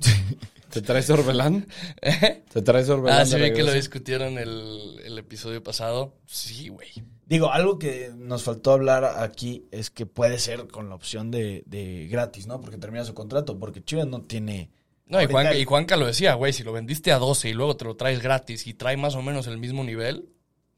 ¿Te 0.74 0.82
traes 0.82 1.08
Orbelán? 1.08 1.68
¿Eh? 2.02 2.42
¿Te 2.52 2.60
traes 2.62 2.88
Orbelán? 2.88 3.20
Ah, 3.20 3.24
sí, 3.24 3.36
vi 3.40 3.52
que 3.52 3.62
lo 3.62 3.72
discutieron 3.72 4.38
el, 4.38 5.00
el 5.04 5.16
episodio 5.18 5.62
pasado. 5.62 6.16
Sí, 6.26 6.68
güey. 6.68 6.88
Digo, 7.26 7.52
algo 7.52 7.78
que 7.78 8.10
nos 8.16 8.42
faltó 8.42 8.72
hablar 8.72 9.04
aquí 9.04 9.66
es 9.70 9.90
que 9.90 10.04
puede 10.04 10.40
ser 10.40 10.66
con 10.66 10.88
la 10.88 10.96
opción 10.96 11.30
de, 11.30 11.62
de 11.66 12.08
gratis, 12.08 12.48
¿no? 12.48 12.60
Porque 12.60 12.76
termina 12.76 13.04
su 13.04 13.14
contrato, 13.14 13.56
porque 13.58 13.84
Chivas 13.84 14.08
no 14.08 14.22
tiene... 14.22 14.70
No, 15.06 15.22
y, 15.22 15.26
Juan, 15.26 15.56
y 15.56 15.64
Juanca 15.64 15.96
lo 15.96 16.06
decía, 16.06 16.34
güey, 16.34 16.52
si 16.52 16.64
lo 16.64 16.72
vendiste 16.72 17.12
a 17.12 17.18
12 17.18 17.50
y 17.50 17.52
luego 17.52 17.76
te 17.76 17.84
lo 17.84 17.94
traes 17.94 18.20
gratis 18.20 18.66
y 18.66 18.74
trae 18.74 18.96
más 18.96 19.14
o 19.14 19.22
menos 19.22 19.46
el 19.46 19.58
mismo 19.58 19.84
nivel, 19.84 20.28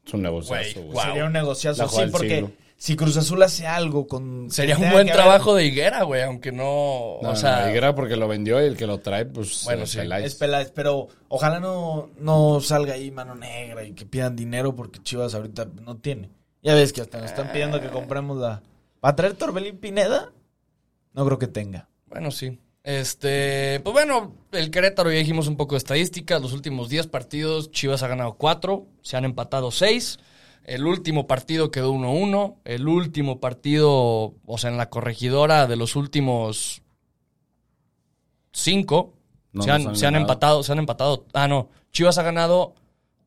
Es 0.05 0.13
un 0.13 0.21
negociazo, 0.21 0.83
Güey. 0.83 1.05
Sería 1.05 1.25
un 1.25 1.33
negociazo, 1.33 1.83
La 1.83 1.89
sí, 1.89 2.01
porque 2.11 2.35
siglo. 2.35 2.51
Si 2.77 2.95
Cruz 2.95 3.17
Azul 3.17 3.41
hace 3.41 3.65
algo 3.67 4.07
con... 4.07 4.51
sería 4.51 4.75
un 4.77 4.81
buen 4.91 5.09
haber- 5.09 5.13
trabajo 5.13 5.55
de 5.55 5.65
Higuera, 5.65 6.03
güey, 6.03 6.21
aunque 6.21 6.51
no, 6.51 6.63
No, 6.63 7.17
o 7.19 7.23
no, 7.23 7.35
sea, 7.35 7.69
Higuera 7.69 7.95
porque 7.95 8.15
lo 8.15 8.27
vendió 8.27 8.61
y 8.61 8.65
el 8.67 8.77
que 8.77 8.85
lo 8.87 8.99
trae, 8.99 9.25
pues, 9.25 9.63
Bueno, 9.65 9.83
eh, 9.83 9.87
sí. 9.87 9.97
Peláez. 9.97 10.25
Es 10.25 10.35
Peláez, 10.35 10.71
pero 10.73 11.07
ojalá 11.27 11.59
no, 11.59 12.09
no 12.19 12.61
salga 12.61 12.93
ahí 12.93 13.09
mano 13.11 13.33
negra 13.35 13.83
y 13.83 13.93
que 13.93 14.05
pidan 14.05 14.35
dinero 14.35 14.75
porque 14.75 15.01
Chivas 15.01 15.33
ahorita 15.33 15.67
no 15.83 15.97
tiene. 15.97 16.29
Ya 16.61 16.75
ves 16.75 16.93
que 16.93 17.01
hasta 17.01 17.17
nos 17.19 17.31
están 17.31 17.51
pidiendo 17.51 17.81
que 17.81 17.89
compremos 17.89 18.37
la... 18.37 18.61
¿Para 18.99 19.15
traer 19.15 19.33
Torbelín 19.33 19.77
Pineda? 19.77 20.31
No 21.13 21.25
creo 21.25 21.39
que 21.39 21.47
tenga. 21.47 21.87
bueno, 22.07 22.29
sí. 22.31 22.59
Este, 22.83 23.81
pues 23.83 23.91
bueno, 23.93 24.33
el 24.53 24.71
Querétaro 24.71 25.11
ya 25.11 25.17
dijimos 25.17 25.47
un 25.47 25.57
poco 25.57 25.75
de 25.75 25.79
estadísticas, 25.79 26.41
los 26.41 26.53
últimos 26.53 26.87
10 26.87 27.07
partidos 27.07 27.69
Chivas 27.71 28.01
ha 28.01 28.07
ganado 28.07 28.35
4, 28.35 28.85
se 29.01 29.17
han 29.17 29.25
empatado 29.25 29.71
6. 29.71 30.19
El 30.67 30.85
último 30.85 31.27
partido 31.27 31.71
quedó 31.71 31.93
1-1, 31.93 32.57
el 32.65 32.87
último 32.89 33.39
partido, 33.39 34.35
o 34.45 34.57
sea, 34.57 34.69
en 34.69 34.77
la 34.77 34.89
corregidora 34.89 35.65
de 35.65 35.77
los 35.77 35.95
últimos 35.95 36.83
5 38.51 39.13
No 39.53 39.63
se, 39.63 39.71
han, 39.71 39.87
han 39.87 39.95
se 39.95 40.05
han 40.05 40.13
ganado. 40.13 40.33
empatado, 40.33 40.63
se 40.63 40.71
han 40.73 40.79
empatado. 40.79 41.25
Ah, 41.33 41.47
no. 41.47 41.69
Chivas 41.91 42.17
ha 42.17 42.23
ganado 42.23 42.75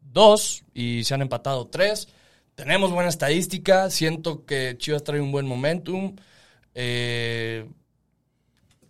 dos 0.02 0.64
y 0.74 1.02
se 1.04 1.14
han 1.14 1.22
empatado 1.22 1.66
tres. 1.68 2.08
Tenemos 2.54 2.90
buena 2.90 3.08
estadística. 3.08 3.88
Siento 3.88 4.44
que 4.44 4.76
Chivas 4.76 5.02
trae 5.02 5.20
un 5.20 5.32
buen 5.32 5.46
momentum. 5.46 6.16
Eh, 6.74 7.66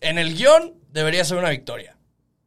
en 0.01 0.19
el 0.19 0.37
guion 0.37 0.75
debería 0.91 1.25
ser 1.25 1.39
una 1.39 1.51
victoria. 1.51 1.97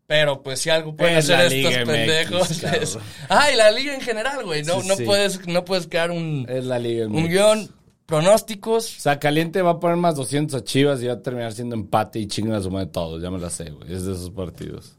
Pero 0.06 0.44
pues 0.44 0.60
si 0.60 0.70
algo 0.70 0.96
pueden 0.96 1.18
Es 1.18 1.30
la 1.30 1.40
hacer 1.40 1.52
Liga 1.52 1.70
estos 1.70 1.88
MX, 1.88 1.98
pendejos. 1.98 2.64
es- 2.74 3.00
Ah, 3.30 3.52
y 3.52 3.56
la 3.56 3.72
liga 3.72 3.96
en 3.96 4.02
general, 4.02 4.44
güey. 4.46 4.64
No, 4.64 4.82
Sí, 4.82 4.88
no, 4.88 4.96
sí. 4.96 5.04
Puedes, 5.06 5.48
no 5.48 5.64
puedes 5.66 5.88
crear 5.88 6.12
un, 6.12 6.46
Es 6.50 6.66
la 6.66 6.78
liga. 6.78 7.08
un 7.08 7.28
guion, 7.30 7.70
pronósticos. 8.06 8.98
O 8.98 9.00
sea, 9.02 9.18
Caliente 9.20 9.62
va 9.62 9.72
a 9.72 9.80
poner 9.80 9.96
más 9.98 10.16
200 10.16 10.60
a 10.60 10.64
Chivas 10.64 11.02
y 11.02 11.08
va 11.08 11.14
a 11.14 11.22
terminar 11.22 11.54
siendo 11.54 11.76
empate 11.76 12.20
y 12.20 12.28
chingan 12.28 12.56
a 12.56 12.62
su 12.62 12.70
madre 12.70 12.88
todos. 12.88 13.22
Ya 13.24 13.32
me 13.32 13.40
la 13.40 13.50
sé, 13.50 13.70
güey. 13.72 13.94
Es 13.94 14.04
de 14.06 14.14
esos 14.14 14.30
partidos. 14.30 14.98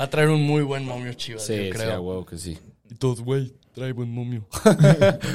Va 0.00 0.04
a 0.04 0.10
traer 0.10 0.28
un 0.30 0.42
muy 0.42 0.62
buen 0.62 0.84
momio 0.84 1.12
Chivas, 1.12 1.44
Sí, 1.44 1.54
yo 1.56 1.62
sí, 1.64 1.70
creo. 1.70 2.00
huevo 2.00 2.24
que 2.24 2.38
sí. 2.38 2.56
Y 2.90 2.94
todos, 2.94 3.20
güey, 3.20 3.52
trae 3.74 3.92
buen 3.92 4.10
momio. 4.10 4.46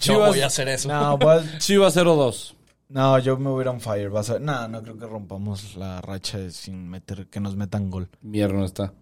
Yo 0.00 0.14
Chivas- 0.14 0.28
voy 0.28 0.40
a 0.40 0.46
hacer 0.46 0.68
eso. 0.68 0.88
No, 0.88 1.18
pues, 1.18 1.58
Chivas 1.58 1.94
0-2. 1.94 2.54
No, 2.90 3.18
yo 3.20 3.38
me 3.38 3.48
voy 3.50 3.60
a 3.60 3.62
ir 3.62 3.68
on 3.68 3.80
fire. 3.80 4.10
Vas 4.10 4.30
a... 4.30 4.38
No, 4.38 4.68
no 4.68 4.82
creo 4.82 4.98
que 4.98 5.06
rompamos 5.06 5.76
la 5.76 6.00
racha 6.00 6.38
de 6.38 6.50
sin 6.50 6.88
meter, 6.88 7.26
que 7.28 7.40
nos 7.40 7.56
metan 7.56 7.90
gol. 7.90 8.08
Mier 8.20 8.52
no 8.52 8.64
está. 8.64 8.92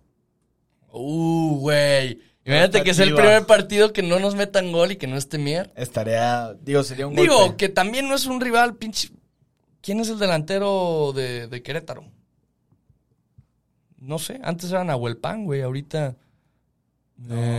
Uh, 0.92 1.58
güey. 1.58 2.20
Imagínate 2.44 2.82
que 2.82 2.90
es 2.90 2.98
el 2.98 3.14
primer 3.14 3.44
partido 3.44 3.92
que 3.92 4.02
no 4.02 4.18
nos 4.20 4.34
metan 4.34 4.72
gol 4.72 4.92
y 4.92 4.96
que 4.96 5.06
no 5.06 5.16
esté 5.16 5.36
Mier. 5.36 5.70
Estaría, 5.76 6.54
digo, 6.62 6.82
sería 6.82 7.06
un 7.06 7.14
Digo, 7.14 7.36
golpe. 7.38 7.56
que 7.56 7.68
también 7.68 8.08
no 8.08 8.14
es 8.14 8.24
un 8.26 8.40
rival, 8.40 8.76
pinche. 8.76 9.10
¿Quién 9.82 10.00
es 10.00 10.08
el 10.08 10.18
delantero 10.18 11.12
de, 11.14 11.46
de 11.46 11.62
Querétaro? 11.62 12.04
No 13.98 14.18
sé, 14.18 14.40
antes 14.42 14.70
era 14.70 14.84
Nahuel 14.84 15.18
Pan, 15.18 15.44
güey, 15.44 15.60
ahorita. 15.60 16.16
Eh, 17.30 17.30
en 17.30 17.57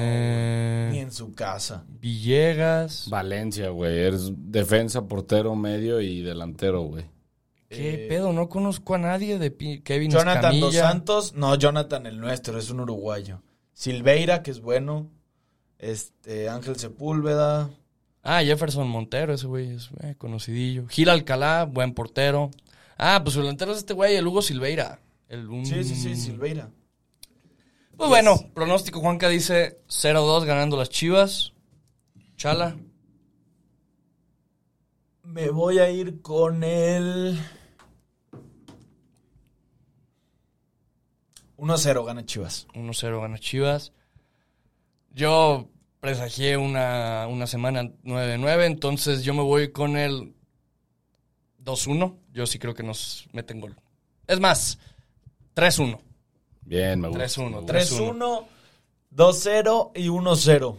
su 1.20 1.34
casa. 1.34 1.86
Villegas. 1.88 3.08
Valencia, 3.10 3.70
güey. 3.70 3.98
Eres 4.00 4.32
defensa, 4.36 5.08
portero, 5.08 5.56
medio 5.56 6.02
y 6.02 6.22
delantero, 6.22 6.82
güey. 6.82 7.06
¿Qué 7.70 8.06
Eh, 8.06 8.08
pedo? 8.10 8.34
No 8.34 8.50
conozco 8.50 8.96
a 8.96 8.98
nadie 8.98 9.38
de 9.38 9.56
Kevin 9.84 10.10
Jonathan 10.12 10.60
Dos. 10.60 10.74
Santos. 10.76 11.34
No, 11.36 11.54
Jonathan 11.56 12.06
el 12.08 12.20
nuestro, 12.20 12.58
es 12.58 12.70
un 12.72 12.80
uruguayo. 12.80 13.42
Silveira, 13.74 14.42
que 14.42 14.52
es 14.52 14.60
bueno. 14.62 15.08
Este, 15.78 16.50
Ángel 16.50 16.76
Sepúlveda. 16.78 17.70
Ah, 18.24 18.42
Jefferson 18.44 18.90
Montero, 18.90 19.34
ese 19.34 19.48
güey 19.48 19.70
es 19.76 19.90
eh, 20.02 20.16
conocidillo. 20.18 20.88
Gil 20.90 21.10
Alcalá, 21.10 21.64
buen 21.66 21.94
portero. 21.94 22.52
Ah, 22.98 23.22
pues 23.24 23.34
su 23.36 23.42
delantero 23.42 23.72
es 23.72 23.78
este 23.78 23.94
güey, 23.94 24.16
el 24.16 24.28
Hugo 24.28 24.42
Silveira. 24.42 25.00
El, 25.30 25.48
un- 25.48 25.66
Sí, 25.66 25.84
sí, 25.84 25.96
sí, 25.96 26.16
Silveira. 26.16 26.70
Pues 28.00 28.08
bueno, 28.08 28.38
pronóstico 28.54 29.02
Juanca 29.02 29.28
dice 29.28 29.82
0-2 29.90 30.46
ganando 30.46 30.78
las 30.78 30.88
Chivas. 30.88 31.52
Chala. 32.38 32.78
Me 35.24 35.50
voy 35.50 35.80
a 35.80 35.90
ir 35.90 36.22
con 36.22 36.64
el 36.64 37.38
1-0 41.58 42.06
gana 42.06 42.26
Chivas. 42.26 42.68
1-0 42.74 43.22
gana 43.22 43.38
Chivas. 43.38 43.92
Yo 45.12 45.68
presagié 46.00 46.56
una, 46.56 47.28
una 47.28 47.48
semana 47.48 47.84
9-9, 47.84 48.66
entonces 48.66 49.24
yo 49.24 49.34
me 49.34 49.44
voy 49.44 49.74
con 49.74 49.98
el 49.98 50.34
2-1. 51.66 52.18
Yo 52.32 52.48
sí 52.48 52.60
creo 52.60 52.74
que 52.74 52.84
nos 52.84 53.28
meten 53.34 53.60
gol. 53.60 53.76
Es 54.26 54.40
más, 54.40 54.80
3-1. 55.54 56.00
Bien, 56.62 57.00
me 57.00 57.08
gusta. 57.08 57.26
3-1, 57.26 57.50
me 57.50 57.58
gusta. 57.58 57.74
3-1, 57.74 58.45
2-0 59.15 59.91
y 59.95 60.08
1-0. 60.08 60.78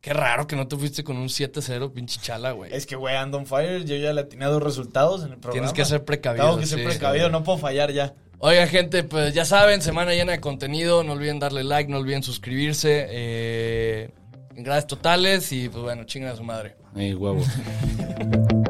Qué 0.00 0.12
raro 0.12 0.46
que 0.46 0.54
no 0.54 0.68
te 0.68 0.76
fuiste 0.76 1.02
con 1.02 1.16
un 1.16 1.28
7-0, 1.28 1.92
pinche 1.92 2.20
chala, 2.20 2.52
güey. 2.52 2.72
Es 2.72 2.86
que, 2.86 2.94
güey, 2.94 3.16
ando 3.16 3.38
on 3.38 3.46
fire. 3.46 3.84
Yo 3.84 3.96
ya 3.96 4.12
le 4.12 4.20
atiné 4.20 4.44
a 4.44 4.48
dos 4.48 4.62
resultados 4.62 5.24
en 5.24 5.32
el 5.32 5.38
programa. 5.38 5.52
Tienes 5.52 5.72
que 5.72 5.84
ser 5.84 6.04
precavido. 6.04 6.44
Tengo 6.44 6.60
que 6.60 6.66
ser 6.66 6.78
sí. 6.78 6.84
precavido, 6.84 7.28
no 7.28 7.42
puedo 7.42 7.58
fallar 7.58 7.90
ya. 7.92 8.14
Oiga, 8.38 8.66
gente, 8.66 9.02
pues 9.02 9.34
ya 9.34 9.44
saben, 9.44 9.82
semana 9.82 10.12
llena 10.12 10.32
de 10.32 10.40
contenido. 10.40 11.02
No 11.02 11.14
olviden 11.14 11.40
darle 11.40 11.64
like, 11.64 11.90
no 11.90 11.98
olviden 11.98 12.22
suscribirse. 12.22 13.06
Eh, 13.08 14.10
gracias 14.50 14.86
totales 14.86 15.50
y 15.52 15.68
pues 15.68 15.82
bueno, 15.82 16.04
chingan 16.04 16.32
a 16.32 16.36
su 16.36 16.44
madre. 16.44 16.76
Ey, 16.94 17.14
huevo. 17.14 17.42